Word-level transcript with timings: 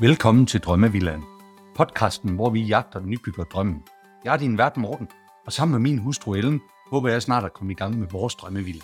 Velkommen 0.00 0.46
til 0.46 0.60
Drømmevillan, 0.60 1.22
Podcasten, 1.76 2.30
hvor 2.30 2.50
vi 2.50 2.62
jagter 2.62 3.00
nybygger 3.00 3.44
drømmen. 3.44 3.82
Jeg 4.24 4.32
er 4.32 4.36
din 4.36 4.58
vært 4.58 4.76
Morten, 4.76 5.08
og 5.46 5.52
sammen 5.52 5.72
med 5.72 5.90
min 5.90 5.98
hustru 5.98 6.34
Ellen, 6.34 6.60
håber 6.90 7.08
jeg 7.08 7.22
snart 7.22 7.44
at 7.44 7.52
komme 7.52 7.72
i 7.72 7.74
gang 7.74 7.98
med 7.98 8.06
vores 8.10 8.34
drømmevilla. 8.34 8.82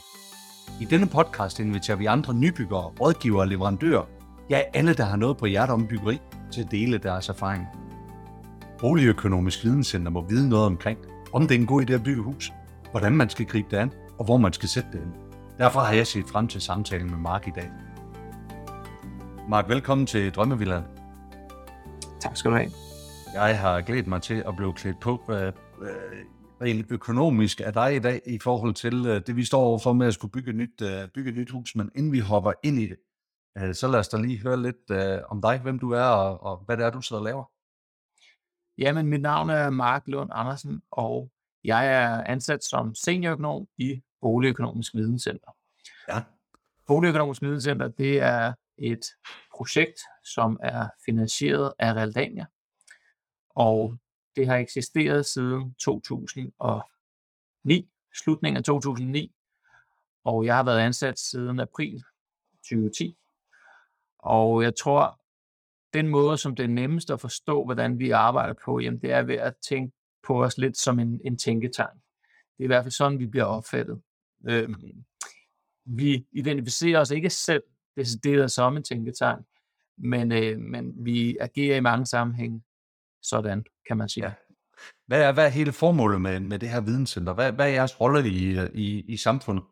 I 0.80 0.84
denne 0.84 1.06
podcast 1.06 1.60
inviterer 1.60 1.96
vi 1.96 2.06
andre 2.06 2.34
nybyggere, 2.34 2.92
rådgivere 3.00 3.40
og 3.40 3.48
leverandører, 3.48 4.04
ja 4.50 4.60
alle, 4.74 4.94
der 4.94 5.04
har 5.04 5.16
noget 5.16 5.36
på 5.36 5.46
hjertet 5.46 5.74
om 5.74 5.86
byggeri, 5.86 6.18
til 6.52 6.60
at 6.60 6.70
dele 6.70 6.98
deres 6.98 7.28
erfaring. 7.28 7.66
Boligøkonomisk 8.78 9.64
Videnscenter 9.64 10.10
må 10.10 10.24
vide 10.28 10.48
noget 10.48 10.66
omkring, 10.66 10.98
om 11.32 11.48
det 11.48 11.54
er 11.54 11.58
en 11.58 11.66
god 11.66 11.82
idé 11.82 11.92
at 11.92 12.02
bygge 12.02 12.22
hus, 12.22 12.52
hvordan 12.90 13.16
man 13.16 13.30
skal 13.30 13.46
gribe 13.46 13.68
det 13.70 13.76
an, 13.76 13.92
og 14.18 14.24
hvor 14.24 14.36
man 14.36 14.52
skal 14.52 14.68
sætte 14.68 14.88
det 14.92 14.98
ind. 14.98 15.12
Derfor 15.58 15.80
har 15.80 15.92
jeg 15.92 16.06
set 16.06 16.24
frem 16.28 16.48
til 16.48 16.60
samtalen 16.60 17.10
med 17.10 17.18
Mark 17.18 17.48
i 17.48 17.50
dag. 17.54 17.70
Mark, 19.50 19.68
velkommen 19.68 20.06
til 20.06 20.34
Drømmevillaen. 20.34 20.84
Tak 22.20 22.36
skal 22.36 22.50
du 22.50 22.56
have. 22.56 22.70
Jeg 23.34 23.60
har 23.60 23.80
glædet 23.80 24.06
mig 24.06 24.22
til 24.22 24.34
at 24.34 24.56
blive 24.56 24.72
klædt 24.72 25.00
på 25.00 25.22
øh, 25.30 25.46
øh, 25.82 26.24
rent 26.60 26.86
økonomisk 26.90 27.60
af 27.60 27.72
dig 27.72 27.96
i 27.96 27.98
dag 27.98 28.20
i 28.26 28.38
forhold 28.38 28.74
til 28.74 29.06
øh, 29.06 29.22
det, 29.26 29.36
vi 29.36 29.44
står 29.44 29.60
overfor 29.60 29.92
med 29.92 30.06
at 30.06 30.14
skulle 30.14 30.32
bygge 30.32 30.50
et 30.50 30.56
nyt, 30.56 30.82
øh, 30.82 31.08
bygge 31.14 31.30
et 31.30 31.36
nyt 31.36 31.50
hus. 31.50 31.76
Men 31.76 31.90
inden 31.94 32.12
vi 32.12 32.18
hopper 32.18 32.52
ind 32.64 32.78
i 32.78 32.86
det, 32.86 32.96
øh, 33.58 33.74
så 33.74 33.88
lad 33.88 33.98
os 33.98 34.08
da 34.08 34.16
lige 34.16 34.42
høre 34.42 34.62
lidt 34.62 34.90
øh, 34.90 35.18
om 35.28 35.42
dig, 35.42 35.58
hvem 35.58 35.78
du 35.78 35.90
er 35.90 36.04
og, 36.04 36.42
og 36.42 36.64
hvad 36.66 36.76
det 36.76 36.86
er, 36.86 36.90
du 36.90 37.02
sidder 37.02 37.20
og 37.20 37.24
laver. 37.24 37.44
Jamen, 38.78 39.06
mit 39.06 39.22
navn 39.22 39.50
er 39.50 39.70
Mark 39.70 40.02
Lund 40.06 40.30
Andersen, 40.32 40.82
og 40.90 41.30
jeg 41.64 41.86
er 41.86 42.24
ansat 42.24 42.64
som 42.64 42.94
seniorøkonom 42.94 43.66
i 43.78 44.02
Boligøkonomisk 44.20 44.94
Videnscenter. 44.94 45.50
Ja. 46.08 46.22
Boligøkonomisk 46.86 47.42
Videnscenter, 47.42 47.88
det 47.88 48.22
er 48.22 48.52
et 48.80 49.06
projekt, 49.56 50.00
som 50.24 50.60
er 50.62 50.88
finansieret 51.04 51.72
af 51.78 51.92
Realdania, 51.92 52.46
og 53.50 53.96
det 54.36 54.46
har 54.46 54.56
eksisteret 54.56 55.26
siden 55.26 55.74
2009, 55.74 57.90
slutningen 58.24 58.56
af 58.56 58.64
2009, 58.64 59.34
og 60.24 60.44
jeg 60.44 60.56
har 60.56 60.62
været 60.62 60.80
ansat 60.80 61.18
siden 61.18 61.60
april 61.60 62.02
2010. 62.56 63.16
Og 64.18 64.62
jeg 64.62 64.76
tror, 64.76 65.20
den 65.94 66.08
måde, 66.08 66.38
som 66.38 66.56
det 66.56 66.64
er 66.64 66.68
nemmest 66.68 67.10
at 67.10 67.20
forstå, 67.20 67.64
hvordan 67.64 67.98
vi 67.98 68.10
arbejder 68.10 68.54
på, 68.64 68.80
jamen 68.80 69.00
det 69.00 69.12
er 69.12 69.22
ved 69.22 69.34
at 69.34 69.54
tænke 69.68 69.96
på 70.22 70.44
os 70.44 70.58
lidt 70.58 70.78
som 70.78 70.98
en, 70.98 71.20
en 71.24 71.38
tænketank. 71.38 71.94
Det 72.56 72.62
er 72.62 72.64
i 72.64 72.66
hvert 72.66 72.84
fald 72.84 72.92
sådan, 72.92 73.18
vi 73.18 73.26
bliver 73.26 73.44
opfattet. 73.44 74.02
Øhm, 74.48 75.04
vi 75.84 76.26
identificerer 76.32 77.00
os 77.00 77.10
ikke 77.10 77.30
selv 77.30 77.62
decideret 78.00 78.50
som 78.50 78.76
en 78.76 78.82
tænketank, 78.82 79.46
men, 79.98 80.32
øh, 80.32 80.58
men 80.58 80.92
vi 81.04 81.36
agerer 81.40 81.76
i 81.76 81.80
mange 81.80 82.06
sammenhænge 82.06 82.62
sådan, 83.22 83.64
kan 83.88 83.96
man 83.96 84.08
sige. 84.08 84.26
Ja. 84.26 84.32
Hvad 85.06 85.22
er, 85.22 85.32
hvad 85.32 85.46
er 85.46 85.48
hele 85.48 85.72
formålet 85.72 86.20
med, 86.20 86.40
med 86.40 86.58
det 86.58 86.68
her 86.68 86.80
videnscenter? 86.80 87.34
Hvad, 87.34 87.52
hvad 87.52 87.66
er 87.66 87.72
jeres 87.72 88.00
rolle 88.00 88.28
i, 88.28 88.58
i, 88.74 89.00
i 89.00 89.16
samfundet? 89.16 89.64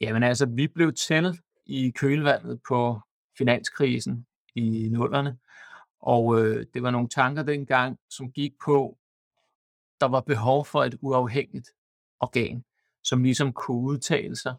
Jamen 0.00 0.22
altså, 0.22 0.46
vi 0.46 0.68
blev 0.68 0.92
til 0.92 1.38
i 1.66 1.90
kølvandet 1.90 2.60
på 2.68 3.00
finanskrisen 3.38 4.26
i 4.54 4.88
nullerne, 4.88 5.38
og 6.00 6.40
øh, 6.40 6.66
det 6.74 6.82
var 6.82 6.90
nogle 6.90 7.08
tanker 7.08 7.42
dengang, 7.42 7.98
som 8.10 8.32
gik 8.32 8.52
på, 8.64 8.98
der 10.00 10.06
var 10.06 10.20
behov 10.20 10.64
for 10.64 10.84
et 10.84 10.98
uafhængigt 11.00 11.68
organ, 12.20 12.64
som 13.04 13.22
ligesom 13.22 13.52
kunne 13.52 13.82
udtale 13.82 14.36
sig, 14.36 14.54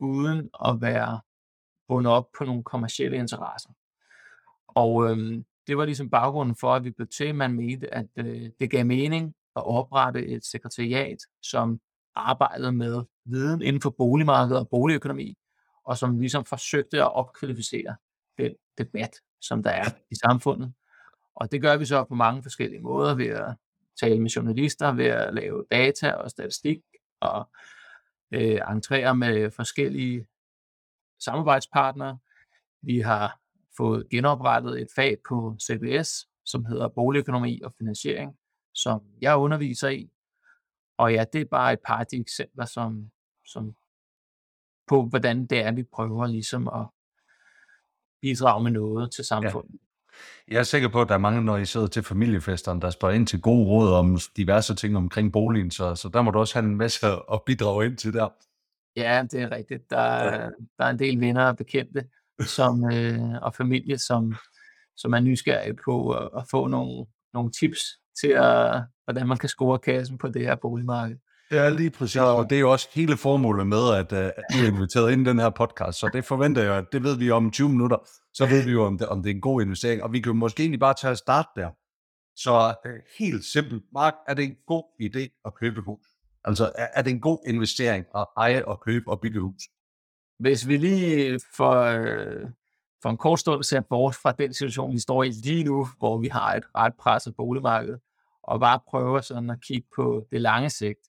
uden 0.00 0.50
at 0.64 0.80
være 0.80 1.20
bundet 1.88 2.12
op 2.12 2.28
på 2.38 2.44
nogle 2.44 2.62
kommersielle 2.64 3.16
interesser. 3.16 3.70
Og 4.68 5.10
øh, 5.10 5.42
det 5.66 5.76
var 5.76 5.84
ligesom 5.84 6.10
baggrunden 6.10 6.56
for, 6.56 6.74
at 6.74 6.84
vi 6.84 6.90
blev 6.90 7.08
til, 7.08 7.34
man 7.34 7.52
mente, 7.52 7.94
at 7.94 8.06
øh, 8.16 8.50
det 8.60 8.70
gav 8.70 8.86
mening 8.86 9.34
at 9.56 9.66
oprette 9.66 10.26
et 10.26 10.44
sekretariat, 10.44 11.18
som 11.42 11.80
arbejdede 12.14 12.72
med 12.72 13.04
viden 13.24 13.62
inden 13.62 13.82
for 13.82 13.90
boligmarkedet 13.90 14.58
og 14.58 14.68
boligøkonomi, 14.68 15.34
og 15.84 15.98
som 15.98 16.18
ligesom 16.18 16.44
forsøgte 16.44 17.02
at 17.02 17.14
opkvalificere 17.14 17.96
den 18.38 18.52
debat, 18.78 19.20
som 19.40 19.62
der 19.62 19.70
er 19.70 19.84
i 20.10 20.14
samfundet. 20.14 20.72
Og 21.34 21.52
det 21.52 21.62
gør 21.62 21.76
vi 21.76 21.84
så 21.84 22.04
på 22.04 22.14
mange 22.14 22.42
forskellige 22.42 22.82
måder, 22.82 23.14
ved 23.14 23.26
at 23.26 23.54
tale 24.00 24.20
med 24.20 24.30
journalister, 24.30 24.92
ved 24.92 25.06
at 25.06 25.34
lave 25.34 25.64
data 25.70 26.10
og 26.10 26.30
statistik, 26.30 26.78
og 27.20 27.48
øh, 28.32 28.60
entrere 28.70 29.16
med 29.16 29.50
forskellige 29.50 30.26
samarbejdspartnere. 31.20 32.18
Vi 32.82 33.00
har 33.00 33.40
fået 33.76 34.08
genoprettet 34.10 34.80
et 34.80 34.88
fag 34.96 35.16
på 35.28 35.56
CBS, 35.62 36.28
som 36.44 36.64
hedder 36.64 36.88
Boligøkonomi 36.88 37.60
og 37.64 37.74
Finansiering, 37.78 38.36
som 38.74 39.00
jeg 39.20 39.36
underviser 39.36 39.88
i. 39.88 40.10
Og 40.98 41.12
ja, 41.12 41.24
det 41.32 41.40
er 41.40 41.44
bare 41.50 41.72
et 41.72 41.80
par 41.86 41.98
af 41.98 42.06
de 42.06 42.16
eksempler, 42.16 42.64
som, 42.64 43.10
som 43.46 43.74
på, 44.88 45.02
hvordan 45.02 45.46
det 45.46 45.58
er, 45.58 45.72
vi 45.72 45.82
prøver 45.82 46.26
ligesom 46.26 46.68
at 46.68 46.86
bidrage 48.22 48.62
med 48.62 48.70
noget 48.70 49.12
til 49.12 49.24
samfundet. 49.24 49.72
Ja. 49.72 49.86
Jeg 50.48 50.58
er 50.58 50.62
sikker 50.62 50.88
på, 50.88 51.00
at 51.00 51.08
der 51.08 51.14
er 51.14 51.18
mange, 51.18 51.42
når 51.42 51.56
I 51.56 51.64
sidder 51.64 51.86
til 51.86 52.02
familiefesterne, 52.02 52.80
der 52.80 52.90
spørger 52.90 53.14
ind 53.14 53.26
til 53.26 53.40
gode 53.40 53.66
råd 53.66 53.92
om 53.92 54.18
diverse 54.36 54.74
ting 54.74 54.96
omkring 54.96 55.32
boligen, 55.32 55.70
så, 55.70 55.94
så 55.94 56.08
der 56.08 56.22
må 56.22 56.30
du 56.30 56.38
også 56.38 56.54
have 56.54 56.68
en 56.68 56.76
masse 56.76 57.06
at 57.06 57.42
bidrage 57.46 57.86
ind 57.86 57.96
til 57.96 58.12
der. 58.12 58.28
Ja, 58.96 59.24
det 59.30 59.42
er 59.42 59.50
rigtigt. 59.50 59.90
Der, 59.90 60.24
ja. 60.24 60.48
der 60.78 60.84
er 60.84 60.90
en 60.90 60.98
del 60.98 61.20
venner 61.20 61.44
og 61.44 61.56
bekendte 61.56 62.04
som, 62.56 62.92
øh, 62.92 63.42
og 63.42 63.54
familie, 63.54 63.98
som, 63.98 64.34
som 64.96 65.12
er 65.12 65.20
nysgerrige 65.20 65.76
på 65.84 66.10
at, 66.10 66.28
at 66.36 66.44
få 66.50 66.66
nogle, 66.66 67.06
nogle 67.34 67.50
tips 67.50 67.80
til, 68.20 68.28
at, 68.28 68.82
hvordan 69.04 69.26
man 69.26 69.36
kan 69.36 69.48
score 69.48 69.78
kassen 69.78 70.18
på 70.18 70.28
det 70.28 70.42
her 70.42 70.54
boligmarked. 70.54 71.16
Ja, 71.50 71.68
lige 71.68 71.90
præcis. 71.90 72.16
Og 72.16 72.50
det 72.50 72.56
er 72.56 72.60
jo 72.60 72.72
også 72.72 72.88
hele 72.92 73.16
formålet 73.16 73.66
med, 73.66 73.94
at, 73.94 74.12
øh, 74.12 74.26
at 74.26 74.44
du 74.52 74.58
er 74.58 74.66
inviteret 74.66 75.12
ind 75.12 75.26
i 75.26 75.30
den 75.30 75.38
her 75.38 75.50
podcast. 75.50 75.98
Så 75.98 76.10
det 76.12 76.24
forventer 76.24 76.62
jeg, 76.62 76.74
at 76.74 76.84
det 76.92 77.02
ved 77.02 77.18
vi 77.18 77.30
om 77.30 77.50
20 77.50 77.68
minutter. 77.68 77.96
Så 78.34 78.46
ved 78.46 78.64
vi 78.64 78.70
jo, 78.70 78.84
om 78.84 78.98
det, 78.98 79.08
om 79.08 79.22
det 79.22 79.30
er 79.30 79.34
en 79.34 79.40
god 79.40 79.62
investering. 79.62 80.02
Og 80.02 80.12
vi 80.12 80.20
kan 80.20 80.30
jo 80.30 80.34
måske 80.34 80.62
egentlig 80.62 80.80
bare 80.80 80.94
tage 80.94 81.10
at 81.10 81.18
starte 81.18 81.48
der. 81.56 81.70
Så 82.36 82.74
helt 83.18 83.44
simpelt. 83.44 83.82
Mark, 83.92 84.14
er 84.28 84.34
det 84.34 84.44
en 84.44 84.56
god 84.66 84.84
idé 85.02 85.42
at 85.44 85.54
købe 85.54 85.80
hus? 85.80 86.06
Altså, 86.46 86.72
er, 86.74 86.88
er 86.94 87.02
det 87.02 87.10
en 87.10 87.20
god 87.20 87.38
investering 87.46 88.06
at 88.14 88.26
eje 88.36 88.64
og 88.64 88.80
købe 88.80 89.10
og 89.10 89.20
bygge 89.20 89.40
hus? 89.40 89.62
Hvis 90.38 90.68
vi 90.68 90.76
lige 90.76 91.40
for, 91.54 91.72
øh, 91.72 92.50
for 93.02 93.10
en 93.10 93.16
kort 93.16 93.40
stund 93.40 93.62
ser 93.62 93.80
bort 93.80 94.14
fra 94.14 94.32
den 94.32 94.54
situation, 94.54 94.92
vi 94.92 94.98
står 94.98 95.22
i 95.22 95.30
lige 95.30 95.64
nu, 95.64 95.86
hvor 95.98 96.18
vi 96.18 96.28
har 96.28 96.54
et 96.54 96.64
ret 96.74 96.94
presset 96.94 97.36
boligmarked, 97.36 97.98
og 98.42 98.60
bare 98.60 98.80
prøver 98.88 99.20
sådan 99.20 99.50
at 99.50 99.60
kigge 99.60 99.88
på 99.96 100.26
det 100.30 100.40
lange 100.40 100.70
sigt, 100.70 101.00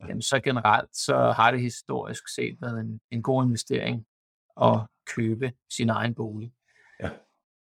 jamen 0.00 0.22
så 0.22 0.40
generelt, 0.40 0.96
så 0.96 1.32
har 1.36 1.50
det 1.50 1.60
historisk 1.60 2.34
set 2.34 2.56
været 2.60 2.80
en, 2.80 3.00
en 3.10 3.22
god 3.22 3.44
investering 3.44 4.06
at 4.62 4.80
købe 5.06 5.52
sin 5.70 5.90
egen 5.90 6.14
bolig. 6.14 6.52
Ja. 7.00 7.10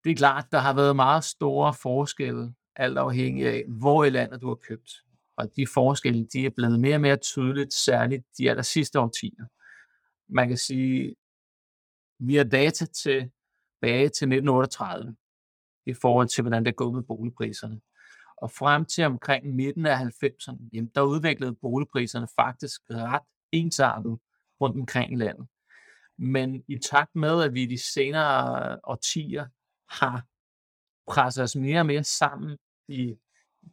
Det 0.03 0.11
er 0.11 0.16
klart, 0.16 0.45
der 0.51 0.59
har 0.59 0.73
været 0.73 0.95
meget 0.95 1.23
store 1.23 1.73
forskelle, 1.73 2.53
alt 2.75 2.97
afhængig 2.97 3.47
af, 3.47 3.63
hvor 3.67 4.03
i 4.03 4.09
landet 4.09 4.41
du 4.41 4.47
har 4.47 4.55
købt. 4.55 4.91
Og 5.38 5.56
de 5.56 5.68
forskelle, 5.68 6.28
de 6.34 6.46
er 6.46 6.50
blevet 6.50 6.80
mere 6.80 6.96
og 6.96 7.02
mere 7.02 7.18
tydeligt, 7.18 7.74
særligt 7.74 8.24
de 8.38 8.50
aller 8.50 8.64
sidste 8.64 9.00
årtier. 9.00 9.46
Man 10.34 10.47
kan 10.47 10.58
sige, 10.58 11.16
vi 12.19 12.36
har 12.36 12.44
data 12.44 12.86
tilbage 12.86 14.09
til 14.09 14.28
1938 14.28 15.16
i 15.86 15.94
forhold 15.94 16.28
til, 16.28 16.42
hvordan 16.42 16.66
det 16.66 16.72
er 16.72 16.75
gået 16.75 16.94
med 16.94 17.03
boligpriserne. 17.03 17.81
Og 18.38 18.52
frem 18.52 18.86
til 18.86 19.03
omkring 19.03 19.56
midten 19.56 19.86
af 19.86 19.96
90'erne, 19.96 20.69
jamen, 20.74 20.92
der 20.96 21.02
udviklede 21.02 21.56
boligpriserne 21.56 22.28
faktisk 22.36 22.81
ret 22.90 23.22
ensartet 23.52 24.19
rundt 24.62 24.80
omkring 24.80 25.13
i 25.13 25.16
landet. 25.16 25.48
Men 26.18 26.63
i 26.68 26.78
takt 26.78 27.16
med, 27.16 27.44
at 27.44 27.53
vi 27.53 27.63
i 27.63 27.66
de 27.66 27.78
senere 27.94 28.80
årtier 28.84 29.45
har 29.89 30.25
presset 31.12 31.44
os 31.44 31.56
mere 31.56 31.80
og 31.80 31.86
mere 31.86 32.04
sammen 32.04 32.57
i 32.88 33.16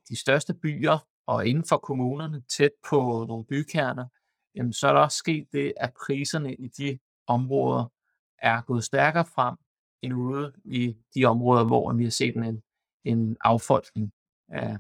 de 0.09 0.17
største 0.21 0.55
byer 0.55 0.99
og 1.29 1.47
inden 1.47 1.65
for 1.69 1.77
kommunerne, 1.77 2.43
tæt 2.57 2.71
på 2.91 3.25
nogle 3.29 3.45
bykerner, 3.45 4.07
jamen, 4.55 4.73
så 4.73 4.89
er 4.89 4.93
der 4.93 5.01
også 5.01 5.17
sket 5.17 5.49
det, 5.53 5.73
at 5.77 5.93
priserne 6.07 6.55
i 6.55 6.69
de 6.69 6.99
områder 7.27 7.93
er 8.39 8.61
gået 8.61 8.85
stærkere 8.85 9.25
frem 9.25 9.57
end 10.03 10.15
ude 10.15 10.53
i 10.65 10.97
de 11.15 11.25
områder, 11.25 11.65
hvor 11.65 11.93
vi 11.93 12.05
har 12.05 12.11
set 12.11 12.37
en, 12.37 12.63
en 13.05 13.37
affolkning 13.41 14.13
af, 14.49 14.77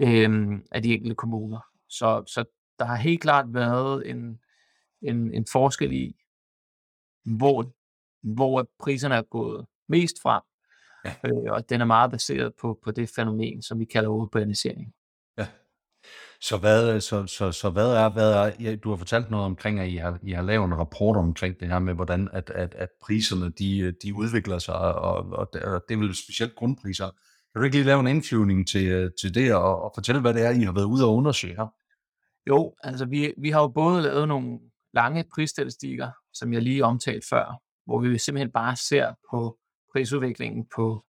øh, 0.00 0.60
af 0.72 0.82
de 0.82 0.94
enkelte 0.94 1.14
kommuner. 1.14 1.60
Så, 1.88 2.24
så 2.26 2.44
der 2.78 2.84
har 2.84 2.96
helt 2.96 3.20
klart 3.20 3.54
været 3.54 4.10
en, 4.10 4.40
en, 5.02 5.34
en 5.34 5.46
forskel 5.52 5.92
i, 5.92 6.16
hvor, 7.24 7.72
hvor 8.34 8.68
priserne 8.78 9.14
er 9.14 9.22
gået 9.22 9.66
mest 9.88 10.22
frem, 10.22 10.42
ja. 11.04 11.14
øh, 11.24 11.52
og 11.52 11.68
den 11.68 11.80
er 11.80 11.84
meget 11.84 12.10
baseret 12.10 12.54
på, 12.54 12.78
på 12.84 12.90
det 12.90 13.10
fænomen, 13.16 13.62
som 13.62 13.78
vi 13.78 13.84
kalder 13.84 14.08
urbanisering. 14.08 14.95
Så 16.40 16.56
hvad, 16.56 16.94
øh, 16.94 17.00
så, 17.00 17.26
så, 17.26 17.52
så 17.52 17.70
hvad 17.70 17.92
er, 17.92 18.08
hvad 18.08 18.32
er 18.32 18.52
ja, 18.60 18.76
du 18.76 18.90
har 18.90 18.96
fortalt 18.96 19.30
noget 19.30 19.46
omkring, 19.46 19.80
at 19.80 19.88
I 19.88 19.96
har, 19.96 20.18
I 20.22 20.32
har 20.32 20.42
lavet 20.42 20.64
en 20.64 20.78
rapport 20.78 21.16
omkring 21.16 21.60
det 21.60 21.68
her 21.68 21.78
med, 21.78 21.94
hvordan 21.94 22.28
at, 22.32 22.50
at, 22.50 22.74
at 22.74 22.88
priserne 23.02 23.52
de, 23.58 23.78
øh, 23.78 23.92
de 24.02 24.14
udvikler 24.14 24.58
sig, 24.58 24.74
og, 24.74 25.32
og, 25.32 25.48
det, 25.52 25.62
og 25.62 25.84
det 25.88 25.94
er 25.94 25.98
vel 25.98 26.14
specielt 26.14 26.54
grundpriser. 26.54 27.10
Kan 27.52 27.60
du 27.60 27.64
ikke 27.64 27.76
lige 27.76 27.86
lave 27.86 28.00
en 28.00 28.06
indflyvning 28.06 28.68
til, 28.68 28.86
øh, 28.86 29.10
til 29.20 29.34
det, 29.34 29.54
og, 29.54 29.82
og 29.82 29.92
fortælle, 29.94 30.20
hvad 30.20 30.34
det 30.34 30.46
er, 30.46 30.50
I 30.50 30.62
har 30.62 30.72
været 30.72 30.84
ude 30.84 31.04
og 31.04 31.14
undersøge 31.14 31.56
her? 31.56 31.66
Jo, 32.48 32.74
altså 32.82 33.04
vi, 33.04 33.34
vi 33.38 33.50
har 33.50 33.60
jo 33.60 33.68
både 33.68 34.02
lavet 34.02 34.28
nogle 34.28 34.58
lange 34.94 35.24
prisstatistikker, 35.34 36.10
som 36.32 36.52
jeg 36.52 36.62
lige 36.62 36.84
omtalte 36.84 37.26
før, 37.30 37.60
hvor 37.86 38.00
vi 38.00 38.18
simpelthen 38.18 38.52
bare 38.52 38.76
ser 38.76 39.14
på 39.30 39.58
prisudviklingen 39.92 40.66
på 40.76 41.04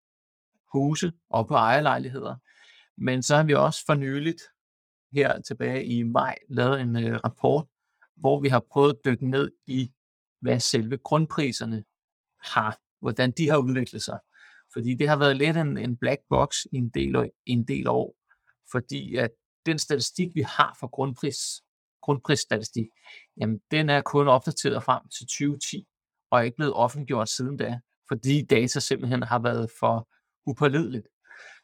huse 0.74 1.12
og 1.30 1.48
på 1.48 1.54
ejerlejligheder. 1.54 2.36
Men 2.98 3.24
så 3.24 3.36
har 3.36 3.44
vi 3.44 3.54
også 3.54 3.84
for 3.86 3.94
nyligt 3.94 4.42
her 5.13 5.42
tilbage 5.42 5.86
i 5.86 6.04
maj 6.04 6.36
lavet 6.50 6.81
en 6.81 6.95
øh, 6.95 7.19
rapport, 7.24 7.65
hvor 8.15 8.42
vi 8.42 8.48
har 8.48 8.63
prøvet 8.71 8.89
at 8.89 9.00
dykke 9.06 9.30
ned 9.30 9.51
i, 9.68 9.92
hvad 10.42 10.59
selve 10.59 10.98
grundpriserne 10.98 11.83
har, 12.44 12.77
hvordan 13.00 13.31
de 13.31 13.50
har 13.50 13.57
udviklet 13.57 14.04
sig. 14.04 14.19
Fordi 14.74 14.95
det 14.95 15.09
har 15.09 15.18
været 15.18 15.38
lidt 15.38 15.57
en, 15.57 15.77
en 15.77 15.98
black 15.98 16.21
box 16.30 16.65
i 16.71 16.75
en 16.75 16.89
del, 16.89 17.31
en 17.45 17.68
del 17.68 17.88
år, 17.88 18.15
fordi 18.71 19.15
at 19.15 19.31
den 19.65 19.80
statistik, 19.80 20.36
vi 20.36 20.42
har 20.42 20.77
for 20.80 20.88
grundpris, 20.88 21.38
grundprisstatistik, 22.01 22.86
jamen 23.38 23.59
den 23.71 23.89
er 23.89 24.01
kun 24.01 24.27
opdateret 24.27 24.83
frem 24.83 25.01
til 25.18 25.25
2010, 25.27 25.88
og 26.31 26.39
er 26.39 26.44
ikke 26.44 26.56
blevet 26.56 26.74
offentliggjort 26.74 27.30
siden 27.30 27.57
da, 27.57 27.80
fordi 28.07 28.45
data 28.45 28.80
simpelthen 28.80 29.24
har 29.24 29.39
været 29.39 29.71
for 29.80 30.09
upålideligt. 30.45 31.07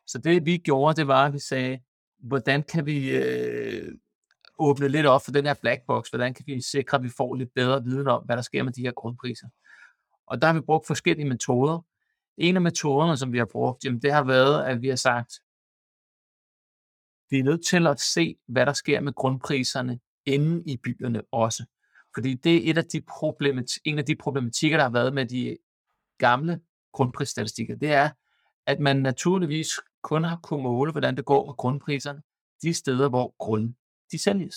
Så 0.08 0.18
det 0.18 0.46
vi 0.46 0.58
gjorde, 0.58 0.96
det 0.96 1.08
var, 1.08 1.26
at 1.26 1.34
vi 1.34 1.40
sagde, 1.40 1.80
hvordan 2.24 2.64
kan 2.64 2.86
vi 2.86 3.18
øh, 3.18 3.92
åbne 4.60 4.88
lidt 4.88 5.06
op 5.06 5.22
for 5.26 5.32
den 5.32 5.46
her 5.46 5.54
black 5.62 5.82
box, 5.88 6.10
hvordan 6.10 6.34
kan 6.34 6.44
vi 6.48 6.62
sikre, 6.62 6.98
at 6.98 7.04
vi 7.04 7.10
får 7.10 7.36
lidt 7.36 7.54
bedre 7.56 7.84
viden 7.84 8.08
om, 8.08 8.24
hvad 8.24 8.36
der 8.36 8.42
sker 8.42 8.64
med 8.64 8.74
de 8.74 8.82
her 8.82 8.92
grundpriser. 8.92 9.48
Og 10.28 10.42
der 10.42 10.48
har 10.48 10.54
vi 10.54 10.62
brugt 10.62 10.88
forskellige 10.88 11.30
metoder. 11.30 11.86
En 12.38 12.56
af 12.56 12.62
metoderne, 12.62 13.18
som 13.18 13.34
vi 13.34 13.38
har 13.38 13.48
brugt, 13.52 13.86
jamen, 13.86 14.02
det 14.02 14.14
har 14.14 14.24
været, 14.24 14.66
at 14.66 14.82
vi 14.82 14.88
har 14.88 14.96
sagt, 14.96 15.34
vi 17.30 17.40
er 17.40 17.44
nødt 17.44 17.66
til 17.66 17.88
at 17.88 18.00
se, 18.00 18.36
hvad 18.48 18.66
der 18.66 18.74
sker 18.74 19.00
med 19.00 19.14
grundpriserne 19.14 20.00
inde 20.26 20.64
i 20.72 20.78
byerne 20.78 21.22
også. 21.32 21.66
Fordi 22.16 22.34
det 22.34 22.56
er 22.56 22.72
et 22.72 22.78
af 22.78 22.86
de 22.86 23.02
problemati- 23.12 23.82
en 23.86 24.00
af 24.00 24.06
de 24.06 24.16
problematikker, 24.16 24.78
der 24.78 24.84
har 24.84 24.92
været 24.92 25.14
med 25.14 25.26
de 25.26 25.58
gamle 26.18 26.62
grundprisstatistikker. 26.92 27.76
Det 27.76 27.92
er, 27.92 28.10
at 28.66 28.80
man 28.80 28.96
naturligvis 28.96 29.70
kun 30.04 30.24
har 30.24 30.40
kunnet 30.44 30.64
måle, 30.64 30.92
hvordan 30.92 31.18
det 31.18 31.26
går 31.26 31.46
med 31.46 31.54
grundpriserne 31.54 32.22
de 32.62 32.74
steder, 32.74 33.10
hvor 33.10 33.36
grunden 33.38 33.78
de 34.12 34.20
sælges. 34.20 34.56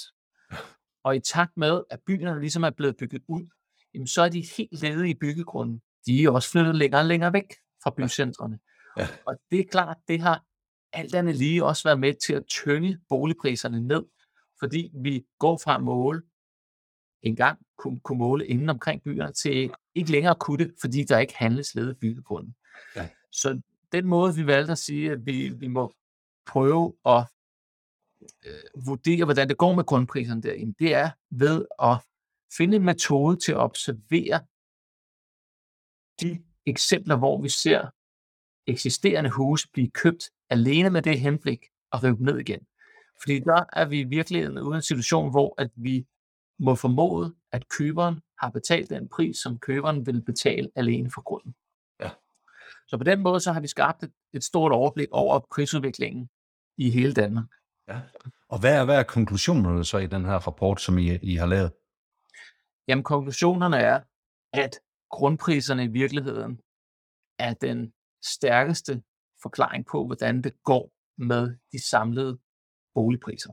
Og 1.05 1.17
i 1.17 1.21
takt 1.21 1.57
med, 1.57 1.83
at 1.91 2.01
byerne 2.07 2.41
ligesom 2.41 2.63
er 2.63 2.71
blevet 2.71 2.97
bygget 2.97 3.23
ud, 3.29 3.49
jamen 3.95 4.07
så 4.07 4.23
er 4.23 4.29
de 4.29 4.45
helt 4.57 4.83
nede 4.83 5.11
i 5.11 5.15
byggegrunden. 5.15 5.83
De 6.07 6.25
er 6.25 6.31
også 6.31 6.51
flyttet 6.51 6.75
længere 6.75 7.01
og 7.01 7.07
længere 7.07 7.33
væk 7.33 7.55
fra 7.83 7.91
bycentrene. 7.91 8.59
Ja. 8.97 9.09
Og 9.27 9.37
det 9.51 9.61
er 9.61 9.65
klart, 9.71 9.97
det 10.09 10.21
har 10.21 10.45
alt 10.93 11.15
andet 11.15 11.37
lige 11.37 11.65
også 11.65 11.89
været 11.89 12.01
med 12.01 12.15
til 12.15 12.35
at 12.35 12.47
tynge 12.47 12.99
boligpriserne 13.09 13.81
ned, 13.81 14.05
fordi 14.59 14.91
vi 14.95 15.25
går 15.39 15.61
fra 15.65 15.75
at 15.77 15.83
måle 15.83 16.23
en 17.23 17.37
gang 17.37 17.59
kunne, 17.79 18.01
kunne 18.01 18.19
måle 18.19 18.47
inden 18.47 18.69
omkring 18.69 19.03
byerne, 19.03 19.33
til 19.33 19.71
ikke 19.95 20.11
længere 20.11 20.35
kunne 20.35 20.65
det, 20.65 20.75
fordi 20.81 21.05
der 21.05 21.19
ikke 21.19 21.37
handles 21.37 21.75
led 21.75 21.91
i 21.91 21.95
byggegrunden. 21.95 22.55
Ja. 22.97 23.09
Så 23.33 23.61
den 23.93 24.07
måde, 24.07 24.35
vi 24.35 24.47
valgte 24.47 24.73
at 24.73 24.79
sige, 24.79 25.13
at 25.13 25.27
vi, 25.27 25.49
vi 25.49 25.67
må 25.67 25.95
prøve 26.47 26.95
at 27.07 27.25
øh, 28.47 28.87
vurdere, 28.87 29.25
hvordan 29.25 29.49
det 29.49 29.59
går 29.59 29.75
med 29.75 29.85
grundpriserne 29.85 30.43
derinde, 30.43 30.75
det 30.79 30.95
er 30.95 31.11
ved 31.31 31.65
at 31.83 31.97
finde 32.57 32.77
en 32.77 32.85
metode 32.85 33.37
til 33.37 33.53
at 33.53 33.59
observere 33.59 34.41
de 36.21 36.43
eksempler, 36.67 37.17
hvor 37.17 37.43
vi 37.43 37.49
ser 37.49 37.91
eksisterende 38.67 39.31
huse 39.31 39.69
blive 39.73 39.91
købt 39.91 40.31
alene 40.51 40.91
med 40.91 41.03
det 41.03 41.21
henblik 41.21 41.67
og 41.91 42.03
rive 42.05 42.17
ned 42.21 42.39
igen. 42.39 42.67
Fordi 43.23 43.39
der 43.39 43.65
er 43.73 43.85
vi 43.85 44.05
virkelig 44.05 44.63
ude 44.63 44.75
i 44.75 44.77
en 44.77 44.83
situation, 44.83 45.31
hvor 45.31 45.55
at 45.59 45.71
vi 45.77 46.07
må 46.59 46.75
formode, 46.75 47.35
at 47.53 47.69
køberen 47.69 48.21
har 48.41 48.51
betalt 48.51 48.91
den 48.91 49.09
pris, 49.09 49.37
som 49.37 49.59
køberen 49.59 50.07
vil 50.07 50.23
betale 50.23 50.71
alene 50.75 51.11
for 51.11 51.23
grunden. 51.23 51.55
Så 52.89 52.99
på 52.99 53.05
den 53.05 53.23
måde 53.23 53.41
så 53.41 53.53
har 53.53 53.61
vi 53.61 53.67
skabt 53.67 54.03
et, 54.03 54.13
et 54.35 54.45
stort 54.45 54.73
overblik 54.73 55.09
over 55.11 55.41
prisudviklingen 55.55 56.29
i 56.79 56.91
hele 56.91 57.15
Danmark. 57.15 57.47
Ja. 57.89 58.01
Og 58.49 58.61
hvad 58.61 58.81
er, 58.81 58.85
hvad 58.85 58.99
er 58.99 59.03
konklusionerne 59.03 59.85
så 59.85 59.99
i 59.99 60.07
den 60.07 60.25
her 60.25 60.35
rapport, 60.35 60.81
som 60.81 60.99
I, 60.99 61.19
I 61.23 61.35
har 61.35 61.47
lavet? 61.47 61.73
Jamen 62.89 63.05
konklusionerne 63.05 63.77
er, 63.77 64.01
at 64.53 64.81
grundpriserne 65.11 65.85
i 65.85 65.89
virkeligheden 65.89 66.61
er 67.39 67.55
den 67.55 67.93
stærkeste 68.25 69.03
forklaring 69.43 69.87
på, 69.87 70.07
hvordan 70.07 70.43
det 70.43 70.63
går 70.63 70.93
med 71.19 71.57
de 71.73 71.89
samlede 71.89 72.39
boligpriser. 72.95 73.53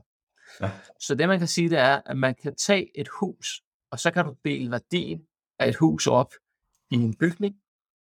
Ja. 0.60 0.70
Så 1.00 1.14
det 1.14 1.28
man 1.28 1.38
kan 1.38 1.48
sige, 1.48 1.70
det 1.70 1.78
er, 1.78 2.00
at 2.06 2.16
man 2.16 2.34
kan 2.34 2.56
tage 2.56 3.00
et 3.00 3.08
hus, 3.20 3.62
og 3.90 3.98
så 3.98 4.10
kan 4.10 4.24
du 4.24 4.36
dele 4.44 4.70
værdien 4.70 5.26
af 5.58 5.68
et 5.68 5.76
hus 5.76 6.06
op 6.06 6.32
i 6.90 6.94
en 6.94 7.16
bygning 7.16 7.56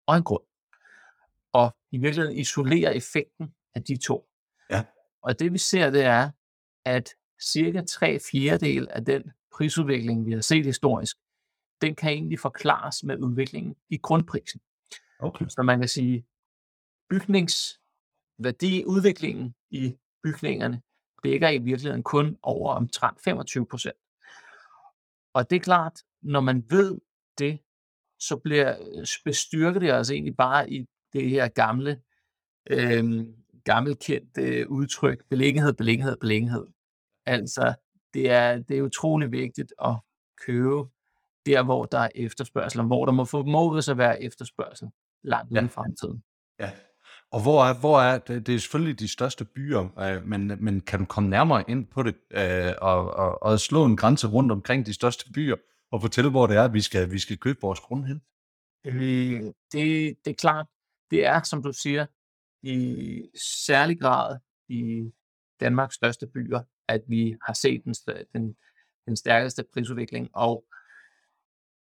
og 0.07 0.17
en 0.17 0.23
grund. 0.23 0.43
I 1.93 1.97
virkeligheden 1.97 2.37
isolere 2.37 2.95
effekten 2.95 3.55
af 3.75 3.83
de 3.83 3.97
to. 3.97 4.29
Ja. 4.69 4.83
Og 5.23 5.39
det 5.39 5.53
vi 5.53 5.57
ser, 5.57 5.89
det 5.89 6.03
er, 6.03 6.31
at 6.85 7.09
cirka 7.41 7.81
tre 7.81 8.19
fjerdedel 8.31 8.87
af 8.89 9.05
den 9.05 9.31
prisudvikling, 9.51 10.25
vi 10.25 10.31
har 10.31 10.41
set 10.41 10.65
historisk, 10.65 11.17
den 11.81 11.95
kan 11.95 12.09
egentlig 12.09 12.39
forklares 12.39 13.03
med 13.03 13.17
udviklingen 13.17 13.75
i 13.89 13.97
grundprisen. 13.97 14.61
Okay. 15.19 15.45
Så 15.49 15.61
man 15.61 15.79
kan 15.79 15.87
sige, 15.87 16.25
bygningsværdi, 17.09 18.85
udviklingen 18.85 19.55
i 19.71 19.97
bygningerne, 20.23 20.81
dækker 21.23 21.49
i 21.49 21.57
virkeligheden 21.57 22.03
kun 22.03 22.37
over 22.43 22.73
omtrent 22.73 23.21
25 23.23 23.65
procent. 23.65 23.97
Og 25.33 25.49
det 25.49 25.55
er 25.55 25.59
klart, 25.59 25.93
når 26.21 26.41
man 26.41 26.65
ved 26.69 26.99
det, 27.37 27.59
så 28.19 28.37
bliver 28.37 28.75
bestyrket 29.25 29.81
det 29.81 29.91
altså 29.91 30.13
egentlig 30.13 30.35
bare 30.37 30.71
i 30.71 30.87
det 31.13 31.29
her 31.29 31.47
gamle, 31.47 31.99
øh, 32.69 33.25
gammelkendte 33.63 34.41
øh, 34.41 34.69
udtryk, 34.69 35.23
beliggenhed, 35.29 35.73
beliggenhed, 35.73 36.17
beliggenhed. 36.17 36.65
Altså, 37.25 37.73
det 38.13 38.29
er, 38.29 38.57
det 38.57 38.77
er 38.77 38.81
utrolig 38.81 39.31
vigtigt 39.31 39.73
at 39.85 39.95
købe 40.45 40.83
der, 41.45 41.63
hvor 41.63 41.85
der 41.85 41.99
er 41.99 42.09
efterspørgsel, 42.15 42.79
og 42.79 42.85
hvor 42.85 43.05
der 43.05 43.11
må 43.11 43.25
formodes 43.25 43.89
at 43.89 43.97
være 43.97 44.23
efterspørgsel 44.23 44.87
langt 45.23 45.51
ja. 45.55 45.65
i 45.65 45.67
fremtiden. 45.67 46.23
Ja, 46.59 46.71
og 47.31 47.41
hvor 47.41 47.63
er, 47.63 47.79
hvor 47.79 48.01
er 48.01 48.17
det, 48.17 48.47
det 48.47 48.55
er 48.55 48.59
selvfølgelig 48.59 48.99
de 48.99 49.07
største 49.07 49.45
byer, 49.45 49.99
øh, 49.99 50.27
men, 50.27 50.51
men 50.59 50.81
kan 50.81 50.99
du 50.99 51.05
komme 51.05 51.29
nærmere 51.29 51.69
ind 51.69 51.87
på 51.87 52.03
det 52.03 52.15
øh, 52.31 52.73
og, 52.81 53.13
og, 53.13 53.43
og 53.43 53.59
slå 53.59 53.85
en 53.85 53.97
grænse 53.97 54.27
rundt 54.27 54.51
omkring 54.51 54.85
de 54.85 54.93
største 54.93 55.31
byer 55.33 55.55
og 55.91 56.01
fortælle, 56.01 56.29
hvor 56.29 56.47
det 56.47 56.57
er, 56.57 56.63
at 56.63 56.73
vi 56.73 56.81
skal, 56.81 57.11
vi 57.11 57.19
skal 57.19 57.37
købe 57.37 57.59
vores 57.61 57.79
grund 57.79 58.05
hen? 58.05 58.21
Øh, 58.85 59.41
det, 59.71 60.15
det 60.25 60.31
er 60.31 60.33
klart, 60.37 60.65
det 61.11 61.25
er, 61.25 61.43
som 61.43 61.63
du 61.63 61.71
siger, 61.73 62.05
i 62.63 63.21
særlig 63.65 63.99
grad 63.99 64.39
i 64.69 65.11
Danmarks 65.59 65.95
største 65.95 66.27
byer, 66.27 66.61
at 66.87 67.01
vi 67.07 67.35
har 67.45 67.53
set 67.53 67.83
den, 67.83 67.93
den, 68.33 68.55
den 69.05 69.15
stærkeste 69.15 69.63
prisudvikling, 69.73 70.29
og 70.33 70.65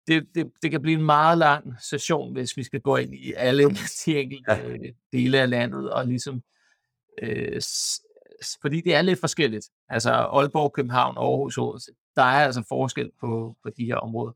det, 0.07 0.27
det, 0.35 0.51
det 0.61 0.71
kan 0.71 0.81
blive 0.81 0.99
en 0.99 1.05
meget 1.05 1.37
lang 1.37 1.81
session, 1.81 2.33
hvis 2.33 2.57
vi 2.57 2.63
skal 2.63 2.81
gå 2.81 2.95
ind 2.97 3.13
i 3.13 3.33
alle 3.33 3.63
de 4.05 4.19
enkelte 4.19 4.51
ja. 4.51 4.91
Dele 5.13 5.39
af 5.39 5.49
landet, 5.49 5.91
og 5.91 6.07
ligesom, 6.07 6.43
øh, 7.21 7.61
fordi 8.61 8.81
det 8.81 8.95
er 8.95 9.01
lidt 9.01 9.19
forskelligt. 9.19 9.69
Altså 9.89 10.11
Aalborg, 10.11 10.73
København, 10.73 11.17
Aarhus, 11.17 11.57
Odense, 11.57 11.91
der 12.15 12.21
er 12.21 12.45
altså 12.45 12.63
forskel 12.69 13.11
på, 13.19 13.55
på 13.63 13.69
de 13.69 13.85
her 13.85 13.95
områder. 13.95 14.33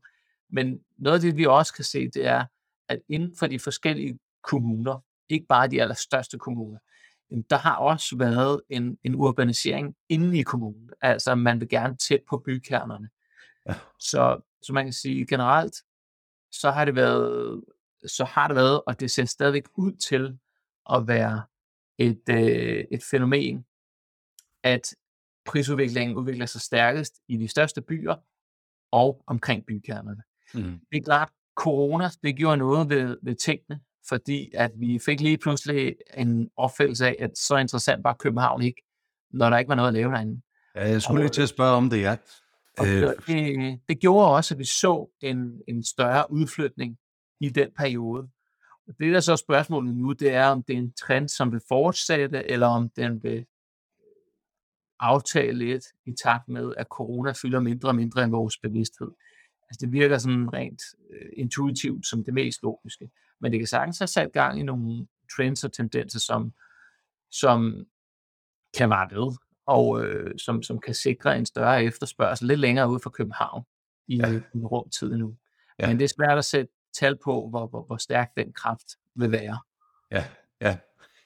Men 0.50 0.80
noget 0.98 1.14
af 1.16 1.20
det, 1.20 1.36
vi 1.36 1.46
også 1.46 1.74
kan 1.74 1.84
se, 1.84 2.10
det 2.10 2.26
er, 2.26 2.44
at 2.88 3.00
inden 3.08 3.36
for 3.38 3.46
de 3.46 3.58
forskellige 3.58 4.18
kommuner, 4.46 5.04
ikke 5.28 5.46
bare 5.46 5.68
de 5.68 5.82
allerstørste 5.82 6.38
kommuner, 6.38 6.78
der 7.50 7.56
har 7.56 7.76
også 7.76 8.16
været 8.16 8.60
en, 8.70 8.98
en 9.04 9.14
urbanisering 9.14 9.94
inde 10.08 10.38
i 10.38 10.42
kommunen. 10.42 10.90
Altså 11.00 11.34
man 11.34 11.60
vil 11.60 11.68
gerne 11.68 11.96
tæt 11.96 12.20
på 12.28 12.38
bykernerne. 12.38 13.08
Ja. 13.68 13.74
Så 14.00 14.40
så 14.66 14.72
man 14.72 14.84
kan 14.84 14.92
sige 14.92 15.26
generelt, 15.26 15.76
så 16.52 16.70
har 16.70 16.84
det 16.84 16.94
været, 16.94 17.64
så 18.06 18.24
har 18.24 18.46
det 18.46 18.56
været, 18.56 18.82
og 18.86 19.00
det 19.00 19.10
ser 19.10 19.24
stadigvæk 19.24 19.64
ud 19.74 19.92
til 19.92 20.38
at 20.90 21.08
være 21.08 21.42
et, 21.98 22.22
øh, 22.30 22.84
et 22.90 23.02
fænomen, 23.10 23.66
at 24.62 24.94
prisudviklingen 25.44 26.16
udvikler 26.16 26.46
sig 26.46 26.60
stærkest 26.60 27.14
i 27.28 27.36
de 27.36 27.48
største 27.48 27.82
byer 27.82 28.14
og 28.90 29.22
omkring 29.26 29.66
bykernerne. 29.66 30.22
Mm. 30.54 30.80
Det 30.92 30.98
er 30.98 31.02
klart, 31.04 31.30
corona 31.54 32.08
det 32.22 32.36
gjorde 32.36 32.56
noget 32.56 32.88
ved, 32.88 33.16
ved 33.22 33.34
tingene, 33.34 33.80
fordi 34.08 34.50
at 34.54 34.70
vi 34.76 34.98
fik 34.98 35.20
lige 35.20 35.38
pludselig 35.38 35.96
en 36.16 36.50
opfattelse 36.56 37.06
af, 37.06 37.16
at 37.18 37.38
så 37.38 37.56
interessant 37.56 38.04
var 38.04 38.12
København 38.12 38.62
ikke, 38.62 38.82
når 39.30 39.50
der 39.50 39.58
ikke 39.58 39.68
var 39.68 39.74
noget 39.74 39.88
at 39.88 39.94
lave 39.94 40.12
derinde. 40.12 40.40
Ja, 40.74 40.88
jeg 40.88 41.02
skulle 41.02 41.22
lige 41.22 41.30
til 41.30 41.42
at 41.42 41.48
spørge 41.48 41.76
om 41.76 41.90
det, 41.90 42.00
ja. 42.00 42.16
Og 42.78 42.86
Øh, 42.86 43.14
det, 43.26 43.80
det 43.88 44.00
gjorde 44.00 44.34
også, 44.34 44.54
at 44.54 44.58
vi 44.58 44.64
så 44.64 45.08
en, 45.20 45.62
en 45.68 45.84
større 45.84 46.32
udflytning 46.32 46.96
i 47.40 47.48
den 47.48 47.68
periode. 47.78 48.28
Og 48.88 48.94
det, 48.98 49.14
der 49.14 49.20
så 49.20 49.32
er 49.32 49.36
spørgsmålet 49.36 49.94
nu, 49.94 50.12
det 50.12 50.30
er, 50.30 50.46
om 50.46 50.62
det 50.62 50.74
er 50.74 50.78
en 50.78 50.92
trend, 50.92 51.28
som 51.28 51.52
vil 51.52 51.60
fortsætte, 51.68 52.50
eller 52.50 52.66
om 52.66 52.88
den 52.96 53.22
vil 53.22 53.46
aftage 55.00 55.52
lidt 55.52 55.84
i 56.06 56.12
takt 56.24 56.48
med, 56.48 56.72
at 56.76 56.86
corona 56.86 57.32
fylder 57.42 57.60
mindre 57.60 57.88
og 57.88 57.94
mindre 57.94 58.24
end 58.24 58.30
vores 58.30 58.58
bevidsthed. 58.58 59.10
Altså 59.68 59.78
det 59.80 59.92
virker 59.92 60.18
sådan 60.18 60.52
rent 60.52 60.82
øh, 61.10 61.28
intuitivt 61.36 62.06
som 62.06 62.24
det 62.24 62.34
mest 62.34 62.62
logiske. 62.62 63.10
Men 63.40 63.52
det 63.52 63.60
kan 63.60 63.66
sagtens 63.66 63.98
have 63.98 64.06
sat 64.06 64.32
gang 64.32 64.60
i 64.60 64.62
nogle 64.62 65.06
trends 65.36 65.64
og 65.64 65.72
tendenser, 65.72 66.18
som, 66.20 66.52
som 67.30 67.86
kan 68.76 68.90
vare 68.90 69.08
ved, 69.10 69.36
og 69.66 70.04
øh, 70.04 70.38
som, 70.38 70.62
som 70.62 70.80
kan 70.80 70.94
sikre 70.94 71.38
en 71.38 71.46
større 71.46 71.84
efterspørgsel 71.84 72.46
lidt 72.46 72.60
længere 72.60 72.90
ude 72.90 73.00
fra 73.00 73.10
København 73.10 73.64
i 74.08 74.16
Ja. 74.16 74.28
ja. 74.28 74.40
en 74.54 74.66
rum 74.66 74.88
tid 74.90 75.16
nu. 75.16 75.34
Ja. 75.78 75.84
Ja. 75.84 75.88
Men 75.88 75.98
det 75.98 76.04
er 76.04 76.14
svært 76.16 76.38
at 76.38 76.44
sætte 76.44 76.72
tal 76.98 77.18
på, 77.24 77.48
hvor, 77.50 77.66
hvor, 77.66 77.84
hvor 77.86 77.96
stærk 77.96 78.30
den 78.36 78.52
kraft 78.52 78.86
vil 79.14 79.32
være. 79.32 79.58
Ja, 80.10 80.24
ja. 80.60 80.76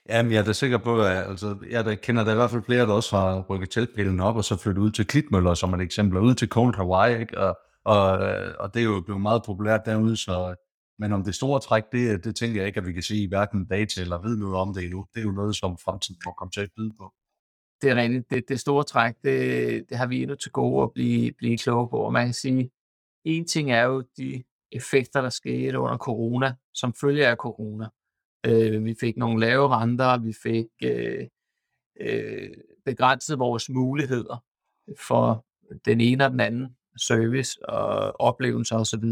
Jamen, 0.08 0.32
jeg 0.32 0.38
er 0.38 0.44
da 0.44 0.52
sikker 0.52 0.78
på, 0.78 1.02
at 1.02 1.16
altså, 1.16 1.56
jeg 1.70 1.84
der 1.84 1.94
kender 1.94 2.24
der 2.24 2.32
i 2.32 2.34
hvert 2.34 2.50
fald 2.50 2.62
flere, 2.62 2.86
der 2.86 2.92
også 2.92 3.16
har 3.16 3.40
rykket 3.50 3.70
teltpælen 3.70 4.20
op, 4.20 4.36
og 4.36 4.44
så 4.44 4.56
flyttet 4.56 4.82
ud 4.82 4.90
til 4.90 5.06
Klitmøller, 5.06 5.54
som 5.54 5.74
et 5.74 5.80
eksempel, 5.80 6.18
og 6.18 6.24
ud 6.24 6.34
til 6.34 6.48
Cold 6.48 6.76
Hawaii, 6.76 7.20
ikke? 7.20 7.38
Og, 7.38 7.58
og, 7.84 8.22
øh, 8.22 8.54
og 8.58 8.74
det 8.74 8.80
er 8.80 8.84
jo 8.84 9.00
blevet 9.00 9.22
meget 9.22 9.42
populært 9.46 9.80
derude, 9.86 10.16
så, 10.16 10.54
men 11.00 11.12
om 11.12 11.24
det 11.24 11.34
store 11.34 11.60
træk, 11.60 11.84
det, 11.92 12.24
det 12.24 12.36
tænker 12.36 12.60
jeg 12.60 12.66
ikke, 12.66 12.80
at 12.80 12.86
vi 12.86 12.92
kan 12.92 13.02
sige 13.02 13.28
hverken 13.28 13.64
data 13.64 14.00
eller 14.00 14.22
ved 14.22 14.36
noget 14.36 14.56
om 14.56 14.74
det 14.74 14.84
endnu. 14.84 15.06
Det 15.14 15.20
er 15.20 15.24
jo 15.24 15.30
noget, 15.30 15.56
som 15.56 15.78
fremtiden 15.78 16.20
får 16.24 16.32
komme 16.32 16.50
til 16.50 16.60
at 16.60 16.70
byde 16.76 16.92
på. 16.98 17.14
Det 17.82 17.90
er 17.90 17.94
rigtigt. 17.96 18.30
Det, 18.30 18.48
det 18.48 18.60
store 18.60 18.84
træk, 18.84 19.14
det, 19.24 19.88
det 19.88 19.96
har 19.96 20.06
vi 20.06 20.22
endnu 20.22 20.36
til 20.36 20.52
gode 20.52 20.82
at 20.82 20.92
blive, 20.92 21.32
blive 21.32 21.58
kloge 21.58 21.88
på. 21.88 21.96
Og 21.96 22.12
man 22.12 22.26
kan 22.26 22.34
sige, 22.34 22.70
en 23.24 23.46
ting 23.46 23.72
er 23.72 23.82
jo 23.82 24.04
de 24.16 24.42
effekter, 24.72 25.20
der 25.20 25.28
skete 25.28 25.78
under 25.78 25.96
corona, 25.96 26.54
som 26.74 26.94
følge 26.94 27.26
af 27.26 27.36
corona. 27.36 27.88
Øh, 28.46 28.84
vi 28.84 28.94
fik 29.00 29.16
nogle 29.16 29.40
lave 29.40 29.68
renter, 29.68 30.18
vi 30.18 30.32
fik 30.42 30.66
øh, 30.82 31.28
øh, 32.00 32.50
begrænset 32.84 33.38
vores 33.38 33.68
muligheder 33.68 34.44
for 35.08 35.46
den 35.84 36.00
ene 36.00 36.24
og 36.24 36.30
den 36.30 36.40
anden 36.40 36.76
service 36.96 37.68
og 37.68 38.20
oplevelser 38.20 38.76
osv. 38.76 39.04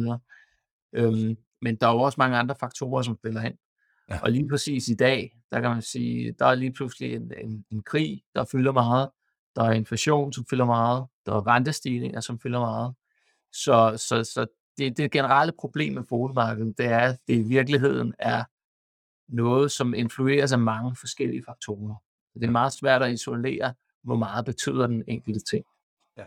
Øhm, 0.94 1.36
men 1.62 1.76
der 1.76 1.88
er 1.88 1.92
jo 1.92 2.00
også 2.00 2.16
mange 2.18 2.36
andre 2.36 2.54
faktorer, 2.60 3.02
som 3.02 3.16
spiller 3.16 3.42
ind. 3.42 3.54
Ja. 4.10 4.20
Og 4.22 4.30
lige 4.30 4.48
præcis 4.48 4.88
i 4.88 4.94
dag, 4.94 5.38
der 5.52 5.60
kan 5.60 5.70
man 5.70 5.82
sige, 5.82 6.34
der 6.38 6.46
er 6.46 6.54
lige 6.54 6.72
pludselig 6.72 7.14
en, 7.14 7.32
en, 7.44 7.64
en 7.70 7.82
krig, 7.82 8.22
der 8.34 8.44
fylder 8.44 8.72
meget. 8.72 9.10
Der 9.56 9.64
er 9.64 9.72
inflation, 9.72 10.32
som 10.32 10.44
fylder 10.50 10.64
meget. 10.64 11.06
Der 11.26 11.32
er 11.34 11.46
rentestigninger, 11.46 12.20
som 12.20 12.40
fylder 12.40 12.60
meget. 12.60 12.94
Så, 13.52 14.04
så, 14.08 14.24
så 14.24 14.46
det, 14.78 14.96
det 14.96 15.10
generelle 15.10 15.52
problem 15.58 15.94
med 15.94 16.02
boligmarkedet, 16.02 16.78
det 16.78 16.86
er, 16.86 16.98
at 16.98 17.18
det 17.28 17.34
i 17.34 17.42
virkeligheden 17.42 18.14
er 18.18 18.44
noget, 19.28 19.72
som 19.72 19.94
influeres 19.94 20.52
af 20.52 20.58
mange 20.58 20.96
forskellige 20.96 21.42
faktorer. 21.46 21.94
Det 22.34 22.44
er 22.44 22.50
meget 22.50 22.72
svært 22.72 23.02
at 23.02 23.12
isolere, 23.12 23.74
hvor 24.02 24.16
meget 24.16 24.44
betyder 24.44 24.86
den 24.86 25.04
enkelte 25.08 25.40
ting 25.40 25.64
Ja. 26.16 26.24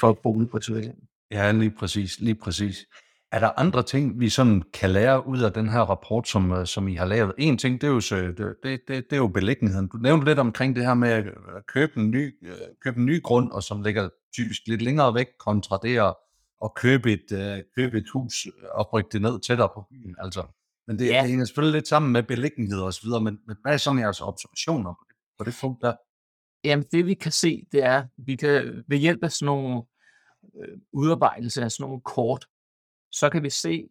for 0.00 0.12
boligporteføljen. 0.12 1.08
Ja, 1.30 1.52
lige 1.52 1.70
præcis, 1.70 2.20
lige 2.20 2.34
præcis. 2.34 2.86
Er 3.34 3.38
der 3.38 3.58
andre 3.60 3.82
ting, 3.82 4.20
vi 4.20 4.28
sådan 4.28 4.62
kan 4.62 4.90
lære 4.90 5.26
ud 5.26 5.42
af 5.42 5.52
den 5.52 5.68
her 5.68 5.80
rapport, 5.80 6.28
som, 6.28 6.52
øh, 6.52 6.66
som 6.66 6.88
I 6.88 6.94
har 6.94 7.06
lavet? 7.06 7.32
En 7.38 7.58
ting, 7.58 7.80
det 7.80 7.86
er 7.86 7.92
jo, 7.92 8.00
så, 8.00 8.16
det, 8.16 8.56
det, 8.62 8.80
det, 8.88 9.12
er 9.12 9.16
jo 9.16 9.28
beliggenheden. 9.28 9.88
Du 9.88 9.96
nævnte 9.96 10.26
lidt 10.26 10.38
omkring 10.38 10.76
det 10.76 10.84
her 10.84 10.94
med 10.94 11.08
at 11.08 11.26
at 11.26 11.66
købe 11.68 11.92
en 12.00 12.10
ny, 12.10 12.48
øh, 12.48 12.56
købe 12.84 12.96
en 12.98 13.06
ny 13.06 13.22
grund, 13.22 13.50
og 13.50 13.62
som 13.62 13.82
ligger 13.82 14.08
typisk 14.34 14.60
lidt 14.66 14.82
længere 14.82 15.14
væk, 15.14 15.26
kontra 15.38 15.78
det 15.82 15.98
at, 15.98 16.14
at 16.64 16.74
købe, 16.74 17.12
et, 17.12 17.32
øh, 17.32 17.62
købe 17.76 17.98
et 17.98 18.04
hus 18.12 18.46
og 18.72 18.92
rykke 18.92 19.08
det 19.12 19.22
ned 19.22 19.40
tættere 19.40 19.68
på 19.74 19.84
byen. 19.90 20.14
Altså. 20.18 20.42
Men 20.86 20.98
det, 20.98 21.06
Ja. 21.06 21.20
det 21.20 21.28
hænger 21.28 21.44
selvfølgelig 21.44 21.78
lidt 21.78 21.88
sammen 21.88 22.12
med 22.12 22.22
beliggenhed 22.22 22.80
og 22.80 22.92
så 22.94 23.00
videre, 23.04 23.20
men, 23.20 23.38
men 23.46 23.56
hvad 23.62 23.72
er 23.72 23.76
sådan 23.76 23.98
jeres 23.98 24.20
observationer 24.20 24.90
på 24.92 25.04
det, 25.08 25.16
på 25.38 25.44
det 25.44 25.58
punkt 25.60 25.82
der? 25.82 25.94
Jamen 26.64 26.86
det 26.92 27.06
vi 27.06 27.14
kan 27.14 27.32
se, 27.32 27.66
det 27.72 27.84
er, 27.84 27.98
at 27.98 28.06
vi 28.16 28.36
kan 28.36 28.84
ved 28.88 28.98
hjælp 28.98 29.24
af 29.24 29.32
sådan 29.32 29.46
nogle 29.46 29.82
øh, 30.62 30.78
udarbejdelse 30.92 31.62
af 31.62 31.72
sådan 31.72 31.84
nogle 31.84 32.00
kort, 32.00 32.46
så 33.14 33.30
kan 33.30 33.42
vi 33.42 33.50
se 33.50 33.88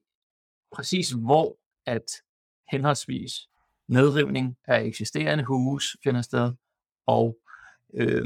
præcis 0.71 1.11
hvor 1.11 1.57
at 1.85 2.05
henholdsvis 2.71 3.49
nedrivning 3.87 4.57
af 4.67 4.83
eksisterende 4.83 5.43
huse 5.43 5.97
finder 6.03 6.21
sted, 6.21 6.53
og 7.05 7.37
øh, 7.93 8.25